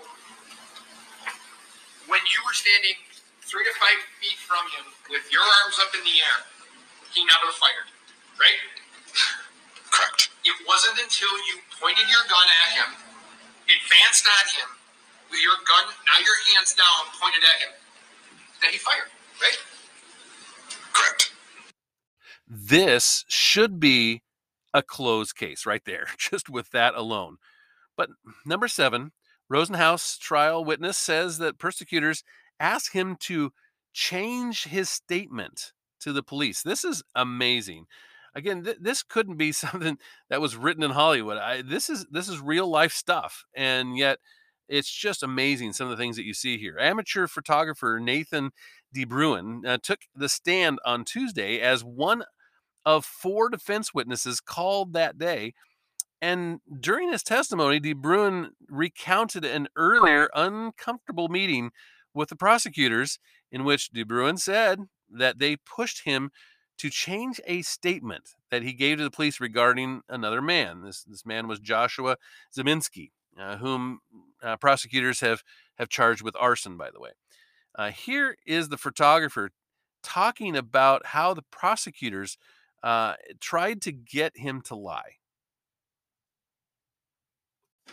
when 2.07 2.23
you 2.23 2.39
were 2.47 2.55
standing 2.55 2.95
three 3.43 3.67
to 3.67 3.73
five 3.75 3.99
feet 4.23 4.39
from 4.39 4.63
him 4.79 4.87
with 5.11 5.27
your 5.27 5.43
arms 5.43 5.75
up 5.83 5.91
in 5.91 5.99
the 6.07 6.15
air, 6.23 6.39
he 7.11 7.27
never 7.27 7.51
fired, 7.59 7.91
right? 8.39 8.63
Correct. 9.91 10.31
It 10.47 10.55
wasn't 10.63 11.03
until 11.03 11.35
you 11.51 11.59
pointed 11.75 12.07
your 12.07 12.23
gun 12.31 12.47
at 12.47 12.69
him, 12.79 12.89
advanced 13.67 14.23
on 14.23 14.45
him, 14.55 14.69
with 15.33 15.41
your 15.41 15.53
gun, 15.65 15.91
now 16.05 16.19
your 16.19 16.55
hands 16.55 16.73
down, 16.73 17.11
pointed 17.19 17.43
at 17.43 17.61
him, 17.61 17.73
that 18.61 18.71
he 18.71 18.77
fired, 18.77 19.09
right? 19.41 19.57
Correct. 20.93 21.33
This 22.47 23.25
should 23.27 23.79
be 23.79 24.21
a 24.73 24.83
closed 24.83 25.35
case 25.35 25.65
right 25.65 25.83
there, 25.85 26.07
just 26.17 26.49
with 26.49 26.69
that 26.69 26.93
alone. 26.93 27.37
But 27.97 28.09
number 28.45 28.67
seven, 28.67 29.11
Rosenhaus 29.51 30.19
trial 30.19 30.63
witness 30.63 30.97
says 30.97 31.39
that 31.39 31.57
persecutors 31.57 32.23
asked 32.59 32.93
him 32.93 33.15
to 33.21 33.51
change 33.91 34.65
his 34.65 34.89
statement 34.89 35.73
to 36.01 36.13
the 36.13 36.23
police. 36.23 36.61
This 36.61 36.83
is 36.83 37.03
amazing. 37.15 37.85
Again, 38.35 38.63
th- 38.63 38.77
this 38.79 39.01
couldn't 39.03 39.37
be 39.37 39.51
something 39.51 39.97
that 40.29 40.41
was 40.41 40.55
written 40.55 40.83
in 40.83 40.91
Hollywood. 40.91 41.37
I, 41.37 41.63
this 41.63 41.89
is 41.89 42.05
this 42.11 42.29
is 42.29 42.39
real 42.39 42.67
life 42.67 42.93
stuff, 42.93 43.45
and 43.55 43.97
yet 43.97 44.19
it's 44.73 44.91
just 44.91 45.23
amazing 45.23 45.73
some 45.73 45.89
of 45.89 45.91
the 45.97 46.01
things 46.01 46.15
that 46.15 46.25
you 46.25 46.33
see 46.33 46.57
here. 46.57 46.77
Amateur 46.79 47.27
photographer 47.27 47.99
Nathan 48.01 48.51
DeBruin 48.95 49.65
uh, 49.67 49.77
took 49.81 50.01
the 50.15 50.29
stand 50.29 50.79
on 50.85 51.05
Tuesday 51.05 51.59
as 51.59 51.83
one 51.83 52.23
of 52.85 53.05
four 53.05 53.49
defense 53.49 53.93
witnesses 53.93 54.41
called 54.41 54.93
that 54.93 55.17
day 55.17 55.53
and 56.23 56.61
during 56.79 57.11
his 57.11 57.21
testimony, 57.21 57.81
De 57.81 57.91
Bruin 57.91 58.51
recounted 58.69 59.43
an 59.43 59.67
earlier 59.75 60.29
uncomfortable 60.33 61.27
meeting 61.27 61.71
with 62.13 62.29
the 62.29 62.37
prosecutors 62.37 63.19
in 63.51 63.65
which 63.65 63.89
De 63.89 64.03
Bruin 64.03 64.37
said 64.37 64.79
that 65.09 65.39
they 65.39 65.57
pushed 65.57 66.05
him 66.05 66.31
to 66.77 66.89
change 66.89 67.41
a 67.45 67.61
statement 67.61 68.35
that 68.51 68.63
he 68.63 68.71
gave 68.71 68.99
to 68.99 69.03
the 69.03 69.11
police 69.11 69.41
regarding 69.41 69.99
another 70.07 70.41
man. 70.41 70.83
This, 70.83 71.03
this 71.03 71.25
man 71.25 71.45
was 71.45 71.59
Joshua 71.59 72.15
Ziminski, 72.57 73.11
uh, 73.37 73.57
whom 73.57 73.99
uh, 74.43 74.57
prosecutors 74.57 75.21
have, 75.21 75.43
have 75.77 75.89
charged 75.89 76.21
with 76.21 76.35
arson, 76.39 76.77
by 76.77 76.89
the 76.91 76.99
way. 76.99 77.11
Uh, 77.75 77.89
here 77.89 78.37
is 78.45 78.69
the 78.69 78.77
photographer 78.77 79.49
talking 80.03 80.55
about 80.55 81.07
how 81.07 81.33
the 81.33 81.43
prosecutors 81.49 82.37
uh, 82.83 83.13
tried 83.39 83.81
to 83.81 83.91
get 83.91 84.37
him 84.37 84.61
to 84.61 84.75
lie. 84.75 85.17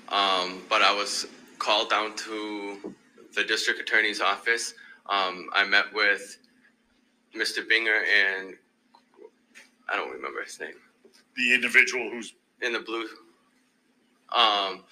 Um, 0.09 0.63
but 0.69 0.83
I 0.83 0.93
was 0.93 1.27
called 1.59 1.91
down 1.91 2.17
to 2.17 2.95
the 3.35 3.45
district 3.45 3.81
attorney's 3.81 4.21
office. 4.21 4.75
Um, 5.09 5.49
I 5.53 5.65
met 5.65 5.87
with 5.95 6.39
Mr. 7.35 7.59
Binger 7.67 8.03
and 8.03 8.55
I 9.89 9.97
don't 9.97 10.11
remember 10.11 10.43
his 10.43 10.59
name. 10.59 10.75
The 11.37 11.55
individual 11.55 12.11
who's 12.11 12.35
in 12.61 12.73
the 12.73 12.81
blue. 12.81 13.07
Um, 14.33 14.85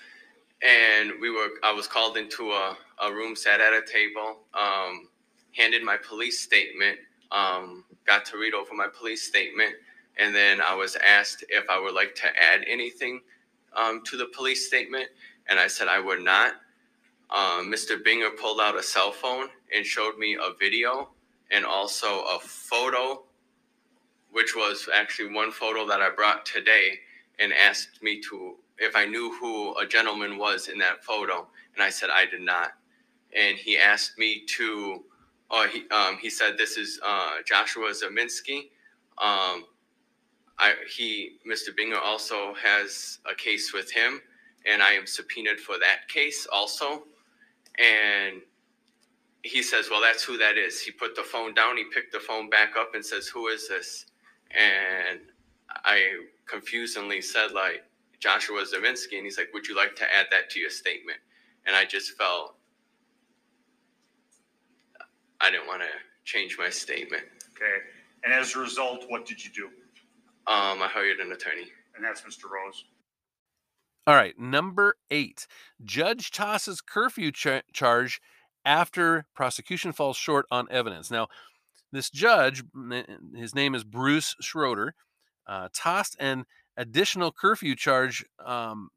and 0.63 1.13
we 1.21 1.31
were. 1.31 1.49
I 1.63 1.73
was 1.73 1.87
called 1.87 2.17
into 2.17 2.51
a, 2.51 2.77
a 3.03 3.13
room, 3.13 3.37
sat 3.37 3.61
at 3.61 3.73
a 3.73 3.83
table, 3.83 4.41
um, 4.55 5.09
handed 5.53 5.83
my 5.83 5.97
police 5.97 6.41
statement, 6.41 6.99
um, 7.31 7.85
got 8.07 8.25
to 8.27 8.39
read 8.39 8.55
over 8.55 8.75
my 8.75 8.89
police 8.89 9.23
statement, 9.23 9.75
and 10.19 10.35
then 10.35 10.61
I 10.61 10.75
was 10.75 10.97
asked 10.97 11.45
if 11.49 11.69
I 11.71 11.81
would 11.81 11.95
like 11.95 12.15
to 12.17 12.27
add 12.27 12.65
anything 12.67 13.21
um, 13.77 14.03
to 14.07 14.17
the 14.17 14.27
police 14.27 14.67
statement, 14.67 15.09
and 15.49 15.61
I 15.61 15.69
said 15.69 15.89
I 15.89 16.01
would 16.01 16.23
not. 16.23 16.55
Um, 17.31 17.71
Mr. 17.71 18.03
Binger 18.03 18.35
pulled 18.37 18.61
out 18.61 18.79
a 18.79 18.83
cell 18.83 19.13
phone 19.13 19.49
and 19.75 19.85
showed 19.85 20.19
me 20.19 20.35
a 20.35 20.55
video 20.59 21.11
and 21.51 21.65
also 21.65 22.23
a 22.25 22.39
photo, 22.41 23.23
which 24.33 24.57
was 24.57 24.89
actually 24.95 25.33
one 25.35 25.51
photo 25.53 25.87
that 25.87 26.01
I 26.01 26.11
brought 26.11 26.47
today, 26.47 27.01
and 27.39 27.53
asked 27.53 28.03
me 28.03 28.21
to 28.23 28.57
if 28.79 28.95
I 28.97 29.07
knew 29.07 29.35
who 29.41 29.77
a 29.79 29.87
gentleman 29.87 30.39
was 30.39 30.69
in 30.69 30.79
that 30.79 31.05
photo, 31.05 31.47
and 31.75 31.83
I 31.83 31.91
said 31.91 32.11
I 32.13 32.27
did 32.27 32.43
not. 32.43 32.73
And 33.35 33.57
he 33.57 33.77
asked 33.79 34.19
me 34.19 34.45
to 34.57 35.05
oh, 35.51 35.67
he 35.67 35.89
um, 35.91 36.19
he 36.21 36.31
said 36.31 36.57
this 36.57 36.77
is 36.77 37.01
uh, 37.05 37.37
Joshua 37.45 37.91
Ziminski. 37.91 38.71
Um, 39.19 39.65
I 40.59 40.75
he 40.89 41.39
Mr. 41.47 41.71
Binger 41.79 42.01
also 42.03 42.55
has 42.55 43.19
a 43.31 43.35
case 43.35 43.73
with 43.73 43.91
him, 43.91 44.21
and 44.67 44.83
I 44.83 44.93
am 44.93 45.07
subpoenaed 45.07 45.61
for 45.61 45.79
that 45.79 46.09
case 46.09 46.47
also. 46.53 47.05
And 47.79 48.43
he 49.43 49.63
says, 49.63 49.89
"Well, 49.91 50.01
that's 50.01 50.25
who 50.25 50.39
that 50.39 50.57
is." 50.57 50.81
He 50.81 50.91
put 50.91 51.15
the 51.15 51.23
phone 51.23 51.55
down. 51.55 51.77
He 51.77 51.85
picked 51.93 52.13
the 52.13 52.21
phone 52.21 52.51
back 52.51 52.77
up 52.77 52.95
and 52.95 53.05
says, 53.05 53.29
"Who 53.29 53.49
is 53.49 53.69
this?" 53.69 54.07
And 54.51 55.21
I 55.71 56.03
confusingly 56.47 57.21
said, 57.21 57.53
"Like 57.53 57.85
Joshua 58.21 58.65
Ziminski," 58.65 59.17
and 59.17 59.25
he's 59.25 59.39
like, 59.39 59.53
"Would 59.53 59.67
you 59.67 59.77
like 59.77 59.97
to 59.97 60.05
add 60.05 60.27
that 60.31 60.51
to 60.51 60.61
your 60.61 60.71
statement?" 60.71 61.19
And 61.67 61.77
I 61.77 61.85
just 61.85 62.17
felt 62.17 62.57
I 65.41 65.51
didn't 65.51 65.67
want 65.67 65.83
to 65.83 65.89
change 66.25 66.57
my 66.59 66.69
statement. 66.69 67.23
Okay. 67.57 67.77
And 68.25 68.33
as 68.33 68.55
a 68.55 68.59
result, 68.59 69.05
what 69.09 69.27
did 69.27 69.45
you 69.45 69.51
do? 69.51 69.67
Um, 70.47 70.83
I 70.83 70.89
hired 70.89 71.19
an 71.21 71.33
attorney. 71.33 71.69
And 71.95 72.05
that's 72.05 72.23
Mr. 72.23 72.45
Rose. 72.51 72.85
All 74.07 74.15
right, 74.15 74.39
number 74.39 74.97
eight. 75.11 75.47
Judge 75.85 76.31
tosses 76.31 76.81
curfew 76.81 77.31
cha- 77.33 77.63
charge 77.73 78.21
after 78.65 79.27
prosecution 79.35 79.93
falls 79.93 80.17
short 80.17 80.47
on 80.51 80.67
evidence. 80.71 81.11
Now, 81.11 81.29
this 81.93 82.09
judge, 82.09 82.63
his 83.35 83.55
name 83.55 83.75
is 83.75 83.85
Bruce 83.85 84.35
Schroeder, 84.41 84.95
uh, 85.47 85.69
tossed 85.75 86.17
an 86.19 86.47
additional 86.79 87.33
curfew 87.33 87.75
charge 87.75 88.25
um, 88.43 88.89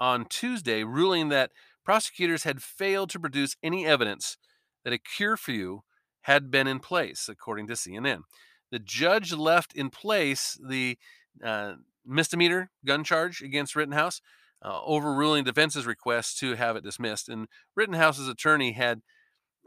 on 0.00 0.24
Tuesday, 0.24 0.82
ruling 0.82 1.28
that 1.28 1.52
prosecutors 1.84 2.42
had 2.42 2.62
failed 2.62 3.10
to 3.10 3.20
produce 3.20 3.54
any 3.62 3.86
evidence 3.86 4.36
that 4.84 4.92
a 4.92 4.98
curfew 4.98 5.82
had 6.22 6.50
been 6.50 6.66
in 6.66 6.80
place, 6.80 7.28
according 7.28 7.66
to 7.68 7.74
CNN. 7.74 8.22
The 8.70 8.78
judge 8.78 9.32
left 9.32 9.74
in 9.74 9.90
place 9.90 10.58
the 10.66 10.98
uh, 11.44 11.74
misdemeanor 12.06 12.70
gun 12.84 13.04
charge 13.04 13.42
against 13.42 13.76
Rittenhouse, 13.76 14.20
uh, 14.64 14.80
overruling 14.84 15.44
defense's 15.44 15.86
request 15.86 16.38
to 16.38 16.54
have 16.54 16.76
it 16.76 16.84
dismissed. 16.84 17.28
And 17.28 17.48
Rittenhouse's 17.76 18.28
attorney 18.28 18.72
had 18.72 19.02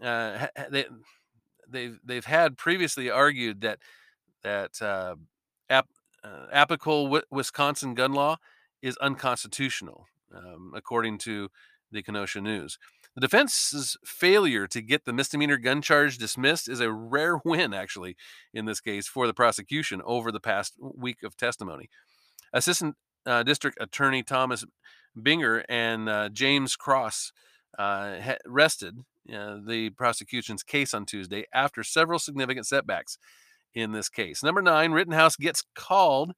uh, 0.02 0.48
they 0.70 0.86
they've 1.70 2.00
they've 2.04 2.26
had 2.26 2.58
previously 2.58 3.10
argued 3.10 3.62
that 3.62 3.80
that 4.44 4.82
uh, 4.82 5.16
ap- 5.70 5.90
uh, 6.26 6.48
applicable 6.52 7.06
w- 7.06 7.24
Wisconsin 7.30 7.94
gun 7.94 8.14
law 8.14 8.38
is 8.82 8.98
unconstitutional, 8.98 10.08
um, 10.36 10.74
according 10.76 11.18
to 11.20 11.50
the 11.92 12.02
Kenosha 12.02 12.42
News. 12.42 12.78
The 13.16 13.22
defense's 13.22 13.96
failure 14.04 14.68
to 14.68 14.82
get 14.82 15.06
the 15.06 15.14
misdemeanor 15.14 15.58
gun 15.58 15.82
charge 15.82 16.18
dismissed 16.18 16.68
is 16.68 16.82
a 16.82 16.92
rare 16.92 17.38
win, 17.46 17.74
actually, 17.74 18.18
in 18.54 18.66
this 18.66 18.82
case 18.82 19.08
for 19.08 19.28
the 19.28 19.34
prosecution 19.34 20.02
over 20.04 20.32
the 20.32 20.40
past 20.40 20.74
week 20.80 21.24
of 21.24 21.38
testimony. 21.38 21.90
Assistant 22.52 22.96
uh, 23.26 23.44
District 23.44 23.78
Attorney 23.80 24.24
Thomas 24.24 24.66
Binger 25.18 25.64
and 25.70 26.10
uh, 26.10 26.30
James 26.30 26.76
Kraus 26.76 27.32
uh, 27.78 28.36
rested 28.46 29.00
uh, 29.34 29.58
the 29.66 29.90
prosecution's 29.92 30.64
case 30.64 30.94
on 30.94 31.06
Tuesday 31.06 31.46
after 31.54 31.84
several 31.84 32.20
significant 32.20 32.68
setbacks 32.68 33.18
in 33.76 33.92
this 33.92 34.10
case. 34.10 34.42
Number 34.42 34.62
nine, 34.62 34.94
Rittenhouse 34.94 35.36
gets 35.36 35.64
called 35.76 36.34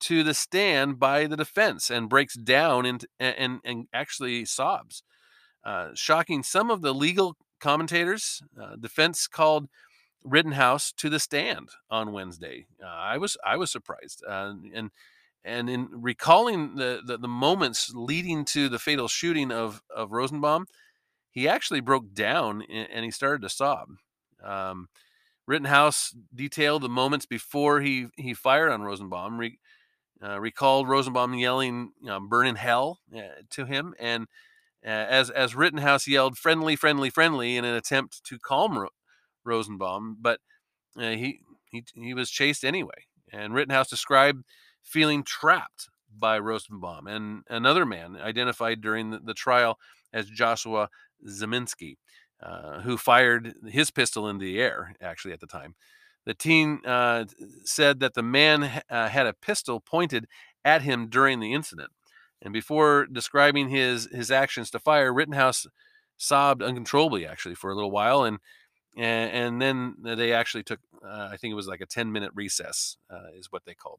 to 0.00 0.22
the 0.22 0.34
stand 0.34 0.98
by 0.98 1.26
the 1.26 1.36
defense 1.36 1.90
and 1.90 2.08
breaks 2.08 2.34
down 2.34 2.86
and 2.86 3.04
and, 3.18 3.60
and 3.64 3.86
actually 3.92 4.44
sobs. 4.44 5.02
Uh, 5.64 5.88
shocking 5.94 6.42
some 6.42 6.70
of 6.70 6.82
the 6.82 6.94
legal 6.94 7.36
commentators, 7.60 8.40
uh, 8.60 8.76
defense 8.76 9.26
called 9.26 9.68
Rittenhouse 10.24 10.92
to 10.92 11.10
the 11.10 11.18
stand 11.18 11.70
on 11.90 12.12
Wednesday. 12.12 12.66
Uh, 12.82 12.86
I 12.86 13.18
was 13.18 13.36
I 13.44 13.56
was 13.56 13.70
surprised, 13.70 14.22
uh, 14.26 14.54
and 14.72 14.90
and 15.44 15.70
in 15.70 15.88
recalling 15.92 16.76
the, 16.76 17.00
the, 17.04 17.16
the 17.16 17.28
moments 17.28 17.92
leading 17.94 18.44
to 18.46 18.68
the 18.68 18.78
fatal 18.78 19.08
shooting 19.08 19.50
of 19.50 19.82
of 19.94 20.12
Rosenbaum, 20.12 20.66
he 21.30 21.48
actually 21.48 21.80
broke 21.80 22.12
down 22.12 22.62
and, 22.62 23.04
he 23.04 23.10
started 23.10 23.42
to 23.42 23.48
sob. 23.48 23.88
Um, 24.42 24.88
Rittenhouse 25.48 26.14
detailed 26.34 26.82
the 26.82 26.90
moments 26.90 27.24
before 27.24 27.80
he 27.80 28.08
he 28.16 28.34
fired 28.34 28.70
on 28.70 28.82
Rosenbaum. 28.82 29.38
Re, 29.38 29.58
uh, 30.22 30.38
recalled 30.38 30.88
Rosenbaum 30.88 31.34
yelling 31.34 31.92
"Burn 32.28 32.46
in 32.46 32.56
hell" 32.56 33.00
uh, 33.16 33.42
to 33.50 33.64
him, 33.64 33.94
and 33.98 34.24
uh, 34.84 34.88
as 34.88 35.30
as 35.30 35.54
Rittenhouse 35.54 36.06
yelled 36.06 36.36
"friendly, 36.36 36.76
friendly, 36.76 37.08
friendly" 37.08 37.56
in 37.56 37.64
an 37.64 37.74
attempt 37.74 38.22
to 38.24 38.38
calm 38.38 38.78
Ro- 38.78 38.90
Rosenbaum, 39.42 40.18
but 40.20 40.40
uh, 40.98 41.12
he 41.12 41.40
he 41.70 41.82
he 41.94 42.12
was 42.12 42.30
chased 42.30 42.62
anyway. 42.62 43.06
And 43.32 43.54
Rittenhouse 43.54 43.88
described 43.88 44.44
feeling 44.82 45.22
trapped 45.24 45.88
by 46.14 46.38
Rosenbaum 46.38 47.06
and 47.06 47.44
another 47.48 47.86
man 47.86 48.16
identified 48.16 48.82
during 48.82 49.10
the, 49.10 49.18
the 49.18 49.34
trial 49.34 49.78
as 50.12 50.28
Joshua 50.28 50.90
Ziminski, 51.26 51.96
uh, 52.42 52.80
who 52.82 52.96
fired 52.96 53.54
his 53.66 53.90
pistol 53.90 54.28
in 54.28 54.38
the 54.38 54.60
air 54.60 54.94
actually 55.00 55.32
at 55.32 55.40
the 55.40 55.46
time. 55.46 55.74
The 56.24 56.34
teen 56.34 56.80
uh, 56.84 57.24
said 57.64 58.00
that 58.00 58.14
the 58.14 58.22
man 58.22 58.82
uh, 58.88 59.08
had 59.08 59.26
a 59.26 59.32
pistol 59.32 59.80
pointed 59.80 60.26
at 60.64 60.82
him 60.82 61.08
during 61.08 61.40
the 61.40 61.52
incident. 61.52 61.90
And 62.40 62.52
before 62.52 63.06
describing 63.06 63.70
his 63.70 64.08
his 64.12 64.30
actions 64.30 64.70
to 64.70 64.78
fire, 64.78 65.12
Rittenhouse 65.12 65.66
sobbed 66.16 66.62
uncontrollably 66.62 67.26
actually 67.26 67.56
for 67.56 67.70
a 67.70 67.74
little 67.74 67.90
while, 67.90 68.22
and 68.22 68.38
and, 68.96 69.32
and 69.32 69.62
then 69.62 70.16
they 70.16 70.32
actually 70.32 70.62
took 70.62 70.78
uh, 71.04 71.30
I 71.32 71.36
think 71.36 71.50
it 71.50 71.56
was 71.56 71.66
like 71.66 71.80
a 71.80 71.86
ten 71.86 72.12
minute 72.12 72.30
recess 72.34 72.98
is 73.34 73.50
what 73.50 73.64
they 73.64 73.74
called. 73.74 73.98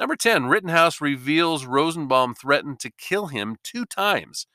Number 0.00 0.16
ten, 0.16 0.46
Rittenhouse 0.46 1.00
reveals 1.00 1.66
Rosenbaum 1.66 2.34
threatened 2.34 2.80
to 2.80 2.90
kill 2.90 3.26
him 3.28 3.56
two 3.62 3.84
times 3.84 4.48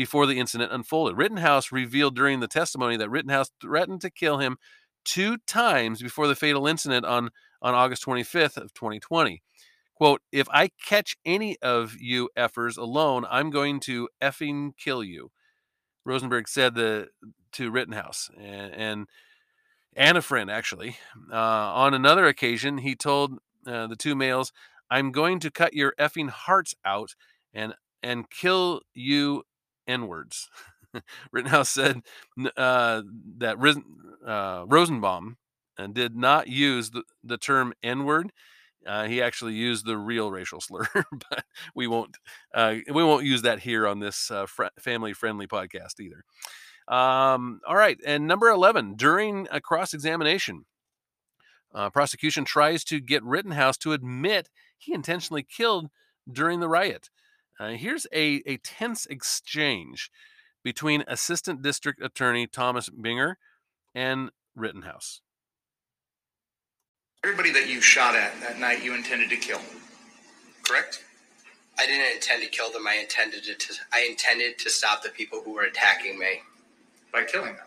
before 0.00 0.24
the 0.24 0.38
incident 0.38 0.72
unfolded. 0.72 1.14
Rittenhouse 1.14 1.70
revealed 1.70 2.16
during 2.16 2.40
the 2.40 2.48
testimony 2.48 2.96
that 2.96 3.10
Rittenhouse 3.10 3.50
threatened 3.60 4.00
to 4.00 4.08
kill 4.08 4.38
him 4.38 4.56
two 5.04 5.36
times 5.46 6.00
before 6.00 6.26
the 6.26 6.34
fatal 6.34 6.66
incident 6.66 7.04
on 7.04 7.28
on 7.60 7.74
August 7.74 8.06
25th 8.06 8.56
of 8.56 8.72
2020 8.72 9.42
quote, 10.00 10.22
if 10.32 10.48
I 10.50 10.70
catch 10.86 11.18
any 11.26 11.58
of 11.60 11.94
you 12.00 12.30
effers 12.34 12.78
alone, 12.78 13.26
I'm 13.30 13.50
going 13.50 13.80
to 13.80 14.08
effing 14.22 14.70
kill 14.78 15.04
you. 15.04 15.30
Rosenberg 16.06 16.48
said 16.48 16.74
the 16.74 17.08
to 17.52 17.70
Rittenhouse 17.70 18.30
and, 18.40 18.72
and, 18.72 19.06
and 19.94 20.16
a 20.16 20.22
friend 20.22 20.50
actually. 20.50 20.96
Uh, 21.30 21.36
on 21.36 21.92
another 21.92 22.24
occasion, 22.24 22.78
he 22.78 22.94
told 22.96 23.34
uh, 23.66 23.88
the 23.88 23.96
two 23.96 24.14
males, 24.14 24.54
"I'm 24.90 25.12
going 25.12 25.38
to 25.40 25.50
cut 25.50 25.74
your 25.74 25.92
effing 26.00 26.30
hearts 26.30 26.74
out 26.82 27.14
and 27.52 27.74
and 28.02 28.30
kill 28.30 28.80
you 28.94 29.42
n-words." 29.90 30.48
Rittenhouse 31.32 31.70
said 31.70 32.02
uh, 32.56 33.02
that 33.38 33.56
uh, 34.26 34.64
Rosenbaum 34.66 35.36
uh, 35.78 35.86
did 35.86 36.16
not 36.16 36.48
use 36.48 36.90
the, 36.90 37.04
the 37.22 37.38
term 37.38 37.72
n-word 37.82 38.32
uh, 38.86 39.04
he 39.04 39.20
actually 39.20 39.52
used 39.52 39.84
the 39.84 39.96
real 39.96 40.30
racial 40.30 40.60
slur, 40.60 40.88
but 40.94 41.44
we 41.74 41.86
won't 41.86 42.16
uh, 42.54 42.76
we 42.92 43.04
won't 43.04 43.26
use 43.26 43.42
that 43.42 43.60
here 43.60 43.86
on 43.86 44.00
this 44.00 44.30
uh, 44.30 44.46
fr- 44.46 44.64
family 44.78 45.12
friendly 45.12 45.46
podcast 45.46 46.00
either. 46.00 46.24
Um, 46.88 47.60
all 47.66 47.76
right, 47.76 47.98
and 48.06 48.26
number 48.26 48.48
eleven 48.48 48.94
during 48.94 49.46
a 49.50 49.60
cross 49.60 49.92
examination, 49.92 50.64
prosecution 51.92 52.44
tries 52.44 52.82
to 52.84 53.00
get 53.00 53.22
Rittenhouse 53.22 53.76
to 53.78 53.92
admit 53.92 54.48
he 54.78 54.94
intentionally 54.94 55.42
killed 55.42 55.90
during 56.30 56.60
the 56.60 56.68
riot. 56.68 57.10
Uh, 57.60 57.72
here's 57.72 58.06
a, 58.10 58.42
a 58.46 58.56
tense 58.56 59.04
exchange 59.04 60.10
between 60.64 61.04
Assistant 61.06 61.60
District 61.60 62.02
Attorney 62.02 62.46
Thomas 62.46 62.88
Binger 62.88 63.34
and 63.94 64.30
Rittenhouse. 64.56 65.20
Everybody 67.22 67.52
that 67.52 67.68
you 67.68 67.82
shot 67.82 68.16
at 68.16 68.32
that 68.40 68.58
night, 68.58 68.82
you 68.82 68.94
intended 68.94 69.28
to 69.28 69.36
kill, 69.36 69.60
correct? 70.66 71.04
I 71.78 71.84
didn't 71.84 72.14
intend 72.14 72.42
to 72.42 72.48
kill 72.48 72.72
them. 72.72 72.86
I 72.86 72.96
intended 72.96 73.42
to. 73.44 73.74
I 73.92 74.06
intended 74.08 74.58
to 74.58 74.70
stop 74.70 75.02
the 75.02 75.10
people 75.10 75.42
who 75.42 75.52
were 75.52 75.64
attacking 75.64 76.18
me. 76.18 76.40
By 77.12 77.24
killing 77.24 77.56
them. 77.56 77.66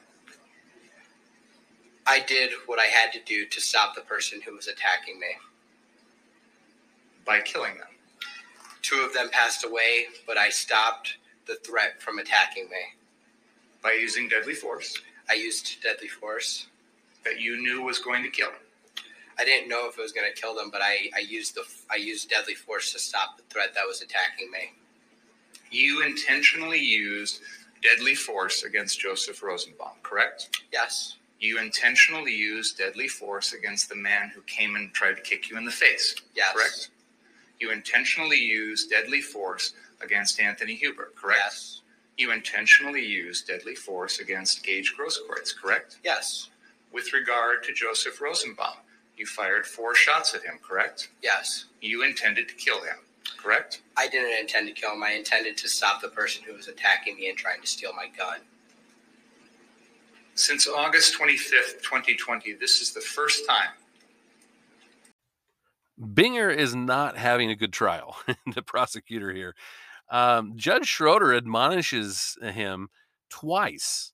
I 2.08 2.20
did 2.22 2.52
what 2.66 2.80
I 2.80 2.86
had 2.86 3.12
to 3.14 3.20
do 3.26 3.46
to 3.46 3.62
stop 3.62 3.94
the 3.94 4.02
person 4.02 4.42
who 4.42 4.56
was 4.56 4.68
attacking 4.68 5.20
me. 5.20 5.28
By 7.26 7.42
killing 7.42 7.76
them. 7.78 7.88
Two 8.84 9.02
of 9.02 9.14
them 9.14 9.30
passed 9.32 9.66
away, 9.66 10.06
but 10.28 10.38
I 10.38 10.50
stopped 10.50 11.18
the 11.48 11.56
threat 11.56 12.02
from 12.02 12.20
attacking 12.20 12.66
me. 12.66 12.78
By 13.82 13.94
using 13.94 14.30
deadly 14.30 14.54
force. 14.54 15.02
I 15.30 15.34
used 15.34 15.82
deadly 15.82 16.08
force. 16.08 16.68
That 17.26 17.40
you 17.40 17.62
knew 17.62 17.82
was 17.82 18.00
going 18.00 18.22
to 18.24 18.30
kill. 18.30 18.52
I 19.40 19.46
didn't 19.46 19.70
know 19.70 19.88
if 19.88 19.98
it 19.98 20.02
was 20.02 20.12
going 20.12 20.30
to 20.32 20.40
kill 20.40 20.54
them, 20.54 20.70
but 20.70 20.82
I, 20.82 21.10
I 21.16 21.20
used 21.20 21.56
the 21.56 21.64
I 21.90 21.96
used 21.96 22.30
deadly 22.30 22.54
force 22.54 22.92
to 22.92 23.00
stop 23.00 23.38
the 23.38 23.44
threat 23.44 23.74
that 23.76 23.88
was 23.88 24.02
attacking 24.02 24.52
me. 24.52 24.74
You 25.72 26.04
intentionally 26.04 26.80
used 26.80 27.40
deadly 27.82 28.14
force 28.14 28.64
against 28.64 29.00
Joseph 29.00 29.42
Rosenbaum, 29.42 29.94
correct? 30.04 30.62
Yes. 30.72 31.16
You 31.40 31.60
intentionally 31.60 32.34
used 32.34 32.78
deadly 32.78 33.08
force 33.08 33.54
against 33.54 33.90
the 33.90 33.96
man 33.96 34.32
who 34.36 34.42
came 34.44 34.76
and 34.76 34.94
tried 34.94 35.16
to 35.16 35.22
kick 35.22 35.50
you 35.50 35.58
in 35.58 35.66
the 35.66 35.72
face. 35.72 36.16
Yes. 36.36 36.54
Correct. 36.54 36.90
You 37.64 37.72
intentionally 37.72 38.40
used 38.40 38.90
deadly 38.90 39.22
force 39.22 39.72
against 40.02 40.38
Anthony 40.42 40.76
Huber. 40.76 41.14
Correct. 41.16 41.40
Yes. 41.46 41.82
You 42.18 42.34
intentionally 42.34 43.06
used 43.06 43.48
deadly 43.48 43.74
force 43.74 44.20
against 44.20 44.66
Gage 44.66 44.94
Grosskreutz. 45.00 45.56
Correct. 45.56 45.98
Yes. 46.04 46.50
With 46.92 47.14
regard 47.14 47.64
to 47.64 47.74
Joseph 47.74 48.20
Rosenbaum, 48.20 48.76
you 49.16 49.26
fired 49.26 49.66
four 49.66 49.96
shots 49.96 50.36
at 50.36 50.44
him. 50.44 50.60
Correct. 50.62 51.08
Yes. 51.24 51.68
You 51.80 52.04
intended 52.04 52.50
to 52.50 52.56
kill 52.56 52.84
him. 52.84 52.98
Correct. 53.38 53.82
I 53.96 54.10
didn't 54.10 54.38
intend 54.38 54.68
to 54.68 54.74
kill 54.74 54.92
him. 54.92 55.02
I 55.02 55.12
intended 55.12 55.56
to 55.60 55.70
stop 55.70 56.02
the 56.02 56.10
person 56.10 56.44
who 56.46 56.56
was 56.56 56.68
attacking 56.68 57.16
me 57.16 57.30
and 57.30 57.38
trying 57.38 57.62
to 57.62 57.68
steal 57.68 57.94
my 57.94 58.08
gun. 58.18 58.40
Since 60.36 60.68
August 60.68 61.18
25th, 61.18 61.82
2020, 61.82 62.56
this 62.56 62.82
is 62.82 62.92
the 62.92 63.00
first 63.00 63.48
time 63.48 63.70
Binger 66.00 66.56
is 66.56 66.76
not 66.76 67.18
having 67.18 67.50
a 67.50 67.56
good 67.56 67.74
trial. 67.74 68.16
the 68.54 68.62
prosecutor 68.62 69.32
here, 69.32 69.56
um, 70.10 70.54
Judge 70.56 70.88
Schroeder 70.88 71.34
admonishes 71.34 72.38
him 72.42 72.90
twice 73.30 74.14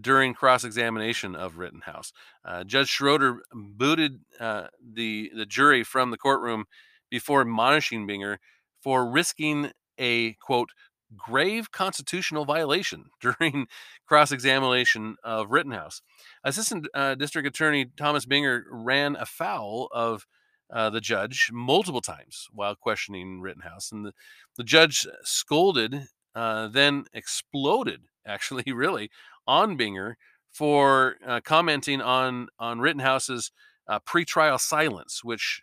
during 0.00 0.34
cross-examination 0.34 1.36
of 1.36 1.58
Rittenhouse. 1.58 2.12
Uh, 2.44 2.64
Judge 2.64 2.88
Schroeder 2.88 3.40
booted 3.52 4.20
uh, 4.40 4.68
the 4.82 5.30
the 5.34 5.46
jury 5.46 5.84
from 5.84 6.10
the 6.10 6.18
courtroom 6.18 6.64
before 7.10 7.42
admonishing 7.42 8.06
Binger 8.06 8.38
for 8.82 9.08
risking 9.08 9.70
a 9.98 10.32
quote 10.34 10.70
grave 11.16 11.70
constitutional 11.70 12.44
violation 12.44 13.06
during 13.20 13.66
cross-examination 14.06 15.16
of 15.22 15.50
Rittenhouse. 15.50 16.02
Assistant 16.42 16.88
uh, 16.94 17.14
District 17.14 17.46
Attorney 17.46 17.86
Thomas 17.96 18.26
Binger 18.26 18.62
ran 18.70 19.16
afoul 19.16 19.88
of 19.92 20.26
uh, 20.72 20.90
the 20.90 21.00
judge 21.00 21.50
multiple 21.52 22.00
times 22.00 22.48
while 22.52 22.74
questioning 22.74 23.40
Rittenhouse, 23.40 23.92
and 23.92 24.06
the, 24.06 24.12
the 24.56 24.64
judge 24.64 25.06
scolded, 25.22 26.06
uh, 26.34 26.68
then 26.68 27.04
exploded, 27.12 28.02
actually, 28.26 28.72
really, 28.72 29.10
on 29.46 29.76
Binger 29.76 30.14
for 30.52 31.16
uh, 31.26 31.40
commenting 31.44 32.00
on 32.00 32.48
on 32.58 32.80
Rittenhouse's 32.80 33.50
uh, 33.88 33.98
pretrial 34.00 34.60
silence, 34.60 35.22
which 35.22 35.62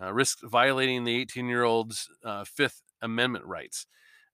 uh, 0.00 0.12
risked 0.12 0.42
violating 0.44 1.04
the 1.04 1.16
18 1.16 1.48
year 1.48 1.64
old's 1.64 2.08
Fifth 2.46 2.82
Amendment 3.02 3.44
rights. 3.44 3.86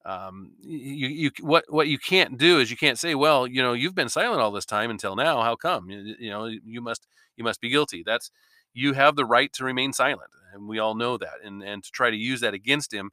Um, 0.06 0.52
you, 0.60 1.08
you, 1.08 1.30
what, 1.40 1.64
what 1.68 1.88
you 1.88 1.98
can't 1.98 2.36
do 2.36 2.60
is 2.60 2.70
you 2.70 2.76
can't 2.76 2.98
say, 2.98 3.14
well, 3.14 3.46
you 3.46 3.62
know, 3.62 3.72
you've 3.72 3.94
been 3.94 4.10
silent 4.10 4.42
all 4.42 4.50
this 4.50 4.66
time 4.66 4.90
until 4.90 5.16
now. 5.16 5.40
How 5.40 5.56
come? 5.56 5.88
You, 5.88 6.14
you 6.18 6.30
know, 6.30 6.44
you 6.44 6.82
must, 6.82 7.06
you 7.36 7.44
must 7.44 7.60
be 7.60 7.70
guilty. 7.70 8.02
That's, 8.04 8.30
you 8.74 8.92
have 8.92 9.16
the 9.16 9.24
right 9.24 9.52
to 9.54 9.64
remain 9.64 9.92
silent, 9.92 10.30
and 10.52 10.68
we 10.68 10.78
all 10.78 10.94
know 10.94 11.16
that. 11.16 11.40
And 11.42 11.62
and 11.62 11.82
to 11.82 11.90
try 11.90 12.10
to 12.10 12.16
use 12.16 12.40
that 12.40 12.54
against 12.54 12.92
him, 12.92 13.10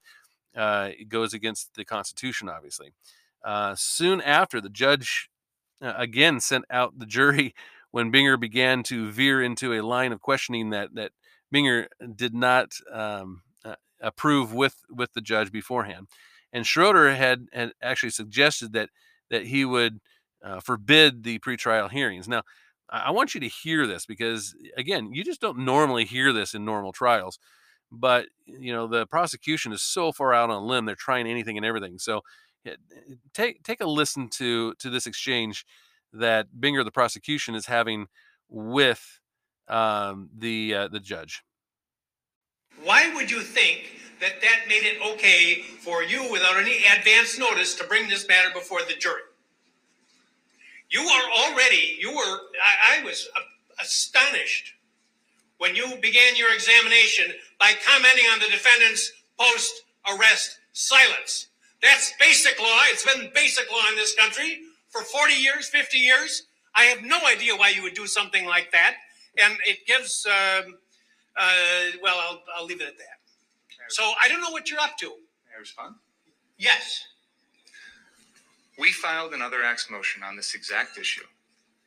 uh, 0.56 0.89
it 0.97 1.08
goes 1.10 1.34
against 1.34 1.76
the 1.76 1.86
Constitution, 1.86 2.50
obviously. 2.50 2.91
Uh, 3.43 3.76
soon 3.76 4.21
after, 4.21 4.60
the 4.60 4.69
judge 4.69 5.30
uh, 5.82 5.93
again 5.97 6.39
sent 6.39 6.65
out 6.69 7.00
the 7.00 7.06
jury 7.06 7.54
when 7.91 8.12
Binger 8.12 8.39
began 8.39 8.84
to 8.84 9.10
veer 9.12 9.41
into 9.41 9.74
a 9.74 9.82
line 9.82 10.12
of 10.12 10.21
questioning 10.21 10.71
that 10.71 10.95
that 10.95 11.12
Binger 11.54 11.88
did 12.15 12.34
not 12.34 12.74
um, 12.91 13.43
uh, 13.63 13.76
approve 14.00 14.54
with 14.54 14.84
with 14.89 15.13
the 15.13 15.21
judge 15.21 15.52
beforehand. 15.52 16.08
And 16.54 16.65
Schroeder 16.65 17.15
had 17.15 17.47
had 17.54 17.74
actually 17.82 18.12
suggested 18.12 18.74
that 18.74 18.89
that 19.30 19.47
he 19.47 19.63
would 19.63 20.00
uh, 20.43 20.60
forbid 20.60 21.24
the 21.24 21.39
pretrial 21.39 21.89
hearings. 21.89 22.28
Now, 22.28 22.43
I 22.92 23.12
want 23.12 23.34
you 23.34 23.42
to 23.42 23.48
hear 23.48 23.88
this 23.88 24.06
because 24.06 24.54
again, 24.76 25.14
you 25.14 25.24
just 25.24 25.42
don't 25.42 25.60
normally 25.60 26.06
hear 26.06 26.34
this 26.34 26.54
in 26.54 26.66
normal 26.66 26.92
trials. 26.92 27.40
But 27.92 28.28
you 28.46 28.74
know, 28.74 28.88
the 28.88 29.06
prosecution 29.08 29.74
is 29.74 29.82
so 29.82 30.12
far 30.12 30.34
out 30.34 30.50
on 30.50 30.64
a 30.64 30.66
limb; 30.66 30.86
they're 30.86 30.96
trying 30.96 31.28
anything 31.28 31.58
and 31.58 31.66
everything. 31.66 32.00
So, 32.00 32.22
take 33.34 33.64
take 33.64 33.82
a 33.82 33.86
listen 33.86 34.30
to 34.30 34.74
to 34.76 34.90
this 34.90 35.06
exchange 35.06 35.66
that 36.14 36.48
Binger, 36.58 36.84
the 36.84 36.92
prosecution, 36.92 37.56
is 37.56 37.66
having 37.66 38.08
with 38.50 39.20
um, 39.68 40.30
the 40.38 40.76
uh, 40.76 40.88
the 40.88 41.00
judge. 41.00 41.44
Why 42.84 43.14
would 43.14 43.30
you 43.30 43.42
think 43.42 44.00
that 44.22 44.42
that 44.42 44.68
made 44.68 44.84
it 44.84 45.02
okay 45.14 45.62
for 45.62 46.04
you, 46.04 46.32
without 46.32 46.58
any 46.58 46.84
advance 46.98 47.38
notice, 47.38 47.76
to 47.76 47.86
bring 47.86 48.08
this 48.08 48.28
matter 48.28 48.50
before 48.54 48.82
the 48.88 48.96
jury? 48.96 49.22
You 50.92 51.02
are 51.02 51.24
already, 51.40 51.98
you 52.00 52.12
were, 52.12 52.40
I, 52.64 53.00
I 53.00 53.04
was 53.04 53.28
astonished 53.82 54.74
when 55.58 55.74
you 55.76 55.86
began 56.02 56.36
your 56.36 56.54
examination 56.54 57.34
by 57.60 57.74
commenting 57.88 58.26
on 58.26 58.40
the 58.40 58.48
defendant's 58.48 59.12
post 59.40 59.84
arrest 60.10 60.60
silence. 60.74 61.48
That's 61.82 62.14
basic 62.20 62.60
law. 62.60 62.80
It's 62.86 63.06
been 63.06 63.32
basic 63.34 63.72
law 63.72 63.82
in 63.90 63.96
this 63.96 64.14
country 64.16 64.60
for 64.90 65.02
40 65.02 65.34
years, 65.34 65.70
50 65.70 65.98
years. 65.98 66.44
I 66.76 66.84
have 66.84 67.04
no 67.04 67.20
idea 67.26 67.56
why 67.56 67.70
you 67.70 67.82
would 67.84 67.94
do 67.94 68.06
something 68.06 68.46
like 68.46 68.72
that. 68.72 68.96
And 69.42 69.58
it 69.66 69.86
gives, 69.88 70.26
um, 70.26 70.76
uh, 71.38 71.98
well, 72.04 72.18
I'll, 72.20 72.44
I'll 72.58 72.66
leave 72.66 72.82
it 72.82 72.88
at 72.88 72.98
that. 72.98 73.20
So 73.90 74.04
I 74.24 74.28
don't 74.28 74.42
know 74.42 74.52
what 74.52 74.70
you're 74.70 74.80
up 74.80 74.98
to. 74.98 75.08
May 75.08 75.56
I 75.56 75.60
respond? 75.60 75.96
Yes. 76.58 77.06
We 78.80 78.92
filed 78.92 79.34
another 79.34 79.64
acts 79.64 79.90
motion 79.90 80.24
on 80.24 80.36
this 80.36 80.56
exact 80.56 80.98
issue 80.98 81.26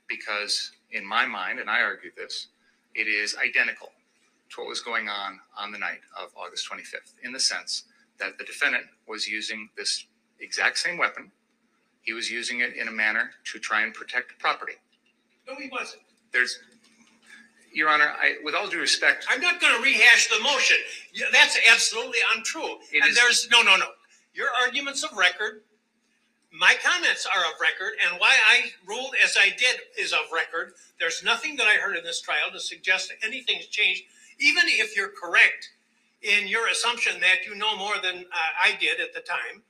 because, 0.09 0.73
in 0.91 1.05
my 1.05 1.27
mind, 1.27 1.59
and 1.59 1.69
I 1.71 1.81
argue 1.81 2.11
this, 2.17 2.49
it 2.95 3.09
is 3.09 3.37
identical 3.37 3.91
to 4.51 4.61
what 4.61 4.69
was 4.69 4.81
going 4.81 5.09
on 5.09 5.41
on 5.59 5.73
the 5.73 5.79
night 5.79 6.01
of 6.17 6.31
August 6.37 6.69
25th, 6.71 7.15
in 7.23 7.33
the 7.33 7.41
sense 7.41 7.85
that 8.19 8.39
the 8.39 8.45
defendant 8.45 8.85
was 9.09 9.27
using 9.27 9.69
this 9.77 10.07
exact 10.41 10.79
same 10.79 10.99
weapon. 10.99 11.33
He 12.03 12.13
was 12.13 12.31
using 12.31 12.61
it 12.61 12.75
in 12.77 12.87
a 12.89 12.93
manner 12.93 13.31
to 13.53 13.59
try 13.59 13.83
and 13.83 13.93
protect 13.95 14.39
property. 14.39 14.75
No, 15.49 15.57
he 15.57 15.69
wasn't. 15.69 16.03
There's, 16.33 16.59
Your 17.73 17.89
Honor, 17.89 18.13
I, 18.21 18.35
with 18.45 18.55
all 18.55 18.69
due 18.69 18.79
respect, 18.79 19.27
I'm 19.29 19.41
not 19.41 19.61
going 19.61 19.75
to 19.77 19.83
rehash 19.83 20.29
the 20.29 20.41
motion. 20.43 20.77
Yeah, 21.13 21.27
That's 21.33 21.59
absolutely 21.73 22.19
untrue. 22.37 22.77
It 22.93 23.03
and 23.03 23.11
is- 23.11 23.17
there's 23.17 23.49
no, 23.51 23.63
no, 23.63 23.77
no. 23.77 23.87
Your 24.35 24.49
arguments 24.65 25.03
of 25.03 25.17
record, 25.17 25.63
my 26.59 26.75
comments 26.83 27.27
are 27.27 27.45
of 27.45 27.61
record, 27.61 27.95
and 28.07 28.21
why 28.21 28.35
I 28.47 28.71
ruled 28.87 29.15
as 29.23 29.37
I 29.39 29.51
did 29.51 29.81
is 29.99 30.13
of 30.13 30.21
record. 30.33 30.75
There's 31.01 31.23
nothing 31.25 31.57
that 31.57 31.67
I 31.67 31.75
heard 31.75 31.97
in 31.97 32.05
this 32.05 32.21
trial 32.21 32.51
to 32.53 32.61
suggest 32.61 33.09
that 33.11 33.27
anything's 33.27 33.67
changed, 33.67 34.05
even 34.39 34.65
if 34.67 34.97
you're 34.97 35.09
correct 35.11 35.71
in 36.23 36.47
your 36.49 36.69
assumption 36.69 37.21
that 37.21 37.45
you 37.47 37.55
know 37.55 37.77
more 37.77 37.97
than 38.03 38.17
uh, 38.17 38.65
I 38.65 38.77
did 38.81 39.01
at 39.01 39.13
the 39.15 39.21
time. 39.21 39.63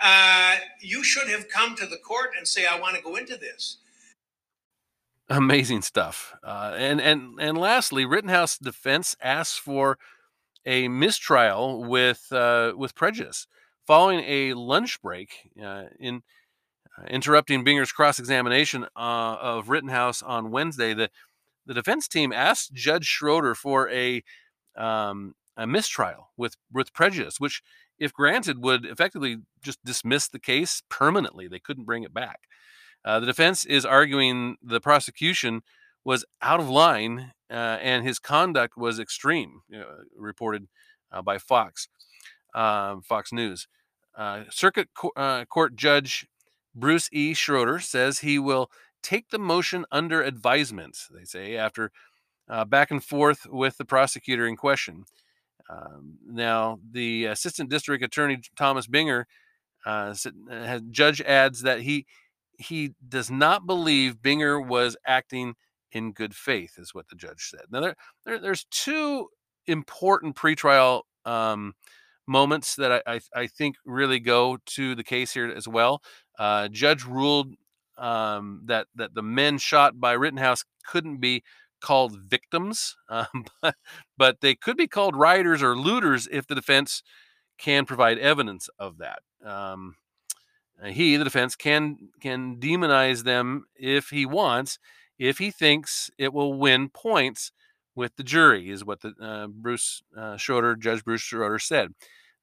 Uh, 0.00 0.56
you 0.80 1.04
should 1.04 1.28
have 1.28 1.48
come 1.48 1.76
to 1.76 1.86
the 1.86 1.96
court 1.96 2.30
and 2.36 2.46
say, 2.48 2.66
I 2.66 2.78
want 2.80 2.96
to 2.96 3.02
go 3.02 3.16
into 3.16 3.36
this. 3.36 3.78
amazing 5.28 5.82
stuff. 5.82 6.34
Uh, 6.42 6.74
and 6.76 7.00
and 7.00 7.40
and 7.40 7.56
lastly, 7.58 8.04
Rittenhouse 8.04 8.58
defense 8.58 9.16
asks 9.22 9.56
for 9.56 9.98
a 10.66 10.88
mistrial 10.88 11.84
with 11.84 12.26
uh, 12.32 12.72
with 12.76 12.94
prejudice 12.94 13.46
following 13.86 14.20
a 14.26 14.54
lunch 14.54 15.00
break 15.02 15.50
uh, 15.62 15.84
in 15.98 16.22
uh, 16.98 17.06
interrupting 17.08 17.64
Binger's 17.64 17.92
cross 17.92 18.18
examination 18.18 18.84
uh, 18.96 19.36
of 19.40 19.68
Rittenhouse 19.68 20.22
on 20.22 20.50
Wednesday. 20.50 20.94
The 20.94 21.10
the 21.66 21.74
defense 21.74 22.08
team 22.08 22.32
asked 22.32 22.74
Judge 22.74 23.06
Schroeder 23.06 23.54
for 23.54 23.88
a 23.90 24.22
um, 24.76 25.34
a 25.56 25.66
mistrial 25.66 26.30
with 26.36 26.56
with 26.72 26.92
prejudice, 26.92 27.40
which, 27.40 27.62
if 27.98 28.12
granted, 28.12 28.62
would 28.62 28.84
effectively 28.84 29.38
just 29.62 29.82
dismiss 29.84 30.28
the 30.28 30.40
case 30.40 30.82
permanently. 30.88 31.48
They 31.48 31.58
couldn't 31.58 31.84
bring 31.84 32.02
it 32.02 32.12
back. 32.12 32.40
Uh, 33.04 33.20
the 33.20 33.26
defense 33.26 33.64
is 33.64 33.84
arguing 33.84 34.56
the 34.62 34.80
prosecution 34.80 35.62
was 36.04 36.24
out 36.42 36.60
of 36.60 36.68
line 36.68 37.32
uh, 37.50 37.78
and 37.80 38.04
his 38.04 38.18
conduct 38.18 38.76
was 38.76 38.98
extreme, 38.98 39.62
know, 39.78 39.86
reported 40.16 40.68
uh, 41.12 41.22
by 41.22 41.38
Fox, 41.38 41.88
um, 42.54 43.02
Fox 43.02 43.32
News. 43.32 43.68
Uh, 44.16 44.44
Circuit 44.50 44.88
Co- 44.94 45.12
uh, 45.16 45.44
Court 45.46 45.74
Judge 45.76 46.26
Bruce 46.74 47.08
E. 47.12 47.34
Schroeder 47.34 47.80
says 47.80 48.20
he 48.20 48.38
will 48.38 48.70
take 49.02 49.30
the 49.30 49.38
motion 49.38 49.84
under 49.92 50.22
advisement, 50.22 50.98
they 51.10 51.24
say, 51.24 51.56
after 51.56 51.90
uh, 52.48 52.64
back 52.64 52.90
and 52.90 53.02
forth 53.02 53.46
with 53.46 53.76
the 53.76 53.84
prosecutor 53.84 54.46
in 54.46 54.56
question. 54.56 55.04
Um, 55.68 56.18
now, 56.26 56.78
the 56.90 57.26
Assistant 57.26 57.70
District 57.70 58.04
Attorney 58.04 58.40
Thomas 58.56 58.86
Binger, 58.86 59.24
uh, 59.86 60.14
judge 60.90 61.20
adds 61.20 61.62
that 61.62 61.80
he 61.80 62.06
he 62.58 62.92
does 63.08 63.30
not 63.30 63.66
believe 63.66 64.22
Binger 64.22 64.64
was 64.64 64.96
acting 65.06 65.54
in 65.92 66.12
good 66.12 66.34
faith, 66.34 66.74
is 66.78 66.94
what 66.94 67.08
the 67.08 67.16
judge 67.16 67.48
said. 67.50 67.62
Now, 67.70 67.80
there, 67.80 67.96
there 68.24 68.38
there's 68.38 68.64
two 68.70 69.28
important 69.66 70.36
pretrial 70.36 71.02
um, 71.24 71.74
moments 72.26 72.76
that 72.76 73.02
I, 73.06 73.14
I, 73.14 73.20
I 73.34 73.46
think 73.46 73.76
really 73.84 74.20
go 74.20 74.58
to 74.66 74.94
the 74.94 75.04
case 75.04 75.32
here 75.32 75.48
as 75.48 75.68
well. 75.68 76.02
Uh, 76.38 76.68
judge 76.68 77.04
ruled 77.04 77.54
um, 77.96 78.62
that 78.64 78.86
that 78.96 79.14
the 79.14 79.22
men 79.22 79.58
shot 79.58 80.00
by 80.00 80.12
Rittenhouse 80.12 80.64
couldn't 80.86 81.18
be 81.18 81.42
called 81.80 82.18
victims, 82.18 82.96
um, 83.08 83.44
but, 83.62 83.74
but 84.16 84.40
they 84.40 84.54
could 84.54 84.76
be 84.76 84.88
called 84.88 85.16
rioters 85.16 85.62
or 85.62 85.76
looters 85.76 86.26
if 86.32 86.46
the 86.46 86.54
defense 86.54 87.02
can 87.58 87.84
provide 87.84 88.18
evidence 88.18 88.68
of 88.78 88.98
that. 88.98 89.20
Um, 89.44 89.96
he, 90.84 91.16
the 91.16 91.24
defense, 91.24 91.54
can 91.54 91.96
can 92.20 92.56
demonize 92.56 93.24
them 93.24 93.64
if 93.76 94.08
he 94.10 94.26
wants, 94.26 94.78
if 95.18 95.38
he 95.38 95.50
thinks 95.50 96.10
it 96.18 96.32
will 96.32 96.54
win 96.54 96.88
points 96.88 97.52
with 97.94 98.16
the 98.16 98.24
jury, 98.24 98.70
is 98.70 98.84
what 98.84 99.00
the 99.00 99.14
uh, 99.20 99.46
Bruce 99.46 100.02
uh, 100.16 100.36
Schroeder, 100.36 100.76
Judge 100.76 101.04
Bruce 101.04 101.20
Schroeder 101.20 101.58
said. 101.58 101.94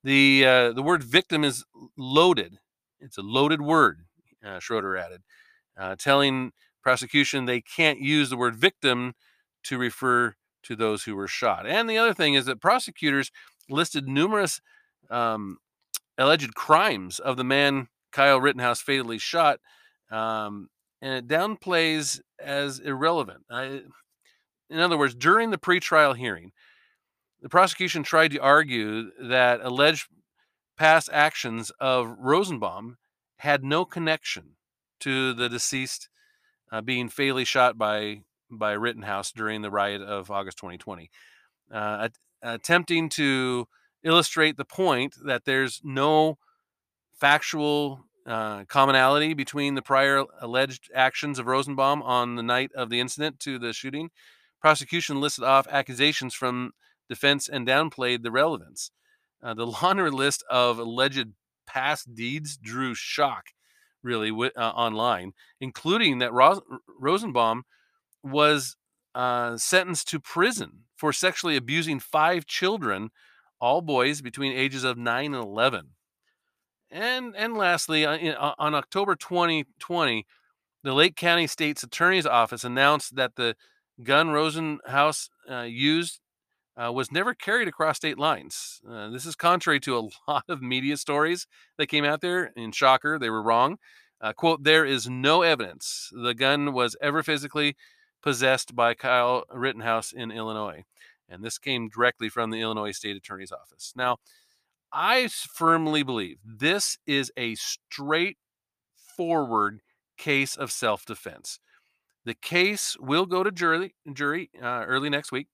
The 0.04 0.46
uh, 0.46 0.72
the 0.74 0.82
word 0.82 1.04
victim 1.04 1.44
is 1.44 1.64
loaded. 1.98 2.60
It's 3.00 3.18
a 3.18 3.22
loaded 3.22 3.62
word. 3.62 4.06
Uh, 4.46 4.60
Schroeder 4.60 4.98
added, 4.98 5.22
uh, 5.78 5.96
telling 5.98 6.52
prosecution 6.82 7.46
they 7.46 7.62
can't 7.62 8.00
use 8.00 8.30
the 8.30 8.38
word 8.38 8.56
victim 8.56 9.14
to 9.64 9.78
refer 9.78 10.36
to 10.64 10.76
those 10.76 11.04
who 11.04 11.16
were 11.16 11.28
shot. 11.28 11.68
And 11.68 11.90
the 11.90 11.98
other 11.98 12.14
thing 12.14 12.34
is 12.34 12.46
that 12.46 12.60
prosecutors 12.60 13.32
listed 13.70 14.08
numerous 14.08 14.62
um, 15.10 15.58
alleged 16.18 16.56
crimes 16.56 17.20
of 17.20 17.38
the 17.38 17.44
man 17.44 17.88
Kyle 18.12 18.42
Rittenhouse 18.42 18.82
fatally 18.82 19.18
shot, 19.18 19.60
um, 20.12 20.70
and 21.02 21.14
it 21.14 21.28
downplays 21.28 22.20
as 22.40 22.80
irrelevant. 22.80 23.46
I, 23.50 23.82
in 24.72 24.80
other 24.80 24.98
words, 24.98 25.14
during 25.14 25.52
the 25.52 25.58
pretrial 25.58 26.16
hearing, 26.16 26.52
the 27.42 27.50
prosecution 27.50 28.04
tried 28.04 28.32
to 28.32 28.40
argue 28.40 29.12
that 29.20 29.60
alleged 29.62 30.08
past 30.78 31.10
actions 31.12 31.72
of 31.80 32.16
Rosenbaum 32.20 32.98
had 33.38 33.64
no 33.64 33.86
connection 33.86 34.56
to 35.00 35.34
the 35.34 35.50
deceased 35.50 36.10
uh, 36.72 36.82
being 36.82 37.10
fatally 37.10 37.46
shot 37.46 37.78
by 37.78 38.22
by 38.50 38.74
Rittenhouse 38.74 39.32
during 39.32 39.62
the 39.62 39.72
riot 39.72 40.02
of 40.02 40.30
August 40.30 40.58
2020, 40.58 41.10
uh, 41.74 42.10
attempting 42.42 43.08
to 43.10 43.68
illustrate 44.04 44.58
the 44.58 44.66
point 44.66 45.16
that 45.24 45.46
there's 45.46 45.80
no 45.84 46.38
factual 47.14 48.04
uh, 48.26 48.66
commonality 48.66 49.34
between 49.34 49.76
the 49.76 49.82
prior 49.82 50.26
alleged 50.40 50.92
actions 50.94 51.40
of 51.40 51.48
Rosenbaum 51.48 52.02
on 52.04 52.36
the 52.36 52.44
night 52.44 52.72
of 52.76 52.90
the 52.90 53.00
incident 53.00 53.40
to 53.40 53.58
the 53.58 53.74
shooting. 53.74 54.10
Prosecution 54.62 55.20
listed 55.20 55.44
off 55.44 55.68
accusations 55.70 56.34
from 56.34 56.72
defense 57.10 57.50
and 57.50 57.68
downplayed 57.68 58.24
the 58.24 58.32
relevance. 58.32 58.92
Uh, 59.44 59.54
the 59.54 59.66
laundry 59.84 60.12
list 60.12 60.44
of 60.50 60.78
alleged 60.78 61.30
past 61.66 62.14
deeds 62.14 62.58
drew 62.58 62.94
shock, 62.94 63.48
really, 64.04 64.32
uh, 64.32 64.60
online, 64.60 65.34
including 65.60 66.20
that 66.20 66.34
Ros- 66.34 66.62
Rosenbaum 67.00 67.64
was 68.24 68.76
uh, 69.16 69.58
sentenced 69.58 70.08
to 70.10 70.20
prison 70.20 70.84
for 70.96 71.12
sexually 71.12 71.56
abusing 71.56 72.00
five 72.00 72.46
children, 72.46 73.10
all 73.60 73.82
boys 73.82 74.22
between 74.22 74.54
ages 74.54 74.84
of 74.84 74.98
9 74.98 75.34
and 75.34 75.44
11. 75.44 75.90
And, 76.92 77.36
and 77.36 77.58
lastly, 77.58 78.06
uh, 78.06 78.18
in, 78.18 78.36
uh, 78.36 78.54
on 78.60 78.76
October 78.76 79.16
2020, 79.16 80.26
the 80.84 80.94
Lake 80.94 81.16
County 81.16 81.48
State's 81.48 81.84
Attorney's 81.84 82.26
Office 82.26 82.64
announced 82.64 83.16
that 83.16 83.36
the 83.36 83.56
gun 84.04 84.30
Rosenhouse 84.30 85.30
uh, 85.50 85.62
used 85.62 86.20
uh, 86.82 86.92
was 86.92 87.12
never 87.12 87.34
carried 87.34 87.68
across 87.68 87.98
state 87.98 88.18
lines. 88.18 88.82
Uh, 88.90 89.10
this 89.10 89.26
is 89.26 89.36
contrary 89.36 89.80
to 89.82 89.98
a 89.98 90.08
lot 90.32 90.46
of 90.48 90.62
media 90.62 90.98
stories 90.98 91.48
that 91.78 91.88
came 91.88 92.06
out 92.06 92.22
there. 92.22 92.52
In 92.56 92.72
shocker, 92.72 93.20
they 93.20 93.30
were 93.30 93.44
wrong. 93.44 93.78
Uh, 94.20 94.34
quote, 94.34 94.64
there 94.64 94.86
is 94.86 95.10
no 95.10 95.42
evidence 95.42 96.12
the 96.14 96.34
gun 96.34 96.74
was 96.74 96.96
ever 97.02 97.24
physically 97.24 97.76
possessed 98.22 98.76
by 98.76 98.94
Kyle 98.94 99.46
Rittenhouse 99.52 100.12
in 100.12 100.32
Illinois. 100.32 100.84
And 101.28 101.44
this 101.44 101.58
came 101.58 101.90
directly 101.90 102.30
from 102.30 102.52
the 102.52 102.62
Illinois 102.62 102.92
State 102.92 103.18
Attorney's 103.18 103.52
Office. 103.52 103.94
Now, 103.96 104.18
I 104.94 105.28
firmly 105.28 106.04
believe 106.04 106.38
this 106.46 107.00
is 107.08 107.32
a 107.38 107.56
straightforward 107.56 109.80
case 110.18 110.56
of 110.56 110.72
self 110.72 111.06
defense. 111.06 111.60
The 112.26 112.36
case 112.36 112.96
will 113.00 113.26
go 113.26 113.44
to 113.44 113.52
jury, 113.52 113.96
jury 114.14 114.52
uh, 114.62 114.84
early 114.86 115.10
next 115.10 115.32
week, 115.32 115.48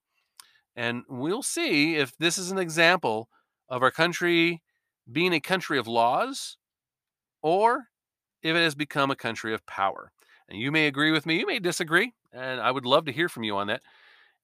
and 0.75 1.03
we'll 1.07 1.43
see 1.43 1.95
if 1.95 2.11
this 2.17 2.37
is 2.37 2.51
an 2.51 2.57
example 2.57 3.29
of 3.69 3.83
our 3.83 3.91
country 3.91 4.61
being 5.11 5.33
a 5.33 5.39
country 5.39 5.79
of 5.79 5.87
laws 5.87 6.57
or 7.41 7.85
if 8.43 8.55
it 8.55 8.63
has 8.63 8.75
become 8.75 9.09
a 9.09 9.15
country 9.15 9.53
of 9.53 9.65
power. 9.65 10.11
And 10.49 10.59
you 10.59 10.71
may 10.71 10.87
agree 10.87 11.11
with 11.11 11.25
me, 11.25 11.39
you 11.39 11.45
may 11.45 11.59
disagree, 11.59 12.13
and 12.31 12.61
I 12.61 12.71
would 12.71 12.85
love 12.85 13.03
to 13.05 13.11
hear 13.11 13.29
from 13.29 13.43
you 13.43 13.57
on 13.57 13.67
that. 13.67 13.81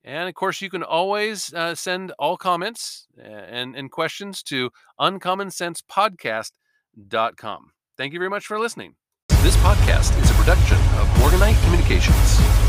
And 0.03 0.27
of 0.27 0.35
course, 0.35 0.61
you 0.61 0.69
can 0.69 0.83
always 0.83 1.53
uh, 1.53 1.75
send 1.75 2.11
all 2.19 2.35
comments 2.35 3.07
and, 3.17 3.73
and 3.75 3.89
questions 3.89 4.43
to 4.43 4.69
uncommonsensepodcast.com. 4.99 7.71
Thank 7.95 8.13
you 8.13 8.19
very 8.19 8.29
much 8.29 8.45
for 8.45 8.59
listening. 8.59 8.95
This 9.43 9.57
podcast 9.57 10.17
is 10.23 10.31
a 10.31 10.33
production 10.35 10.77
of 10.95 11.05
Morganite 11.19 11.61
Communications. 11.65 12.62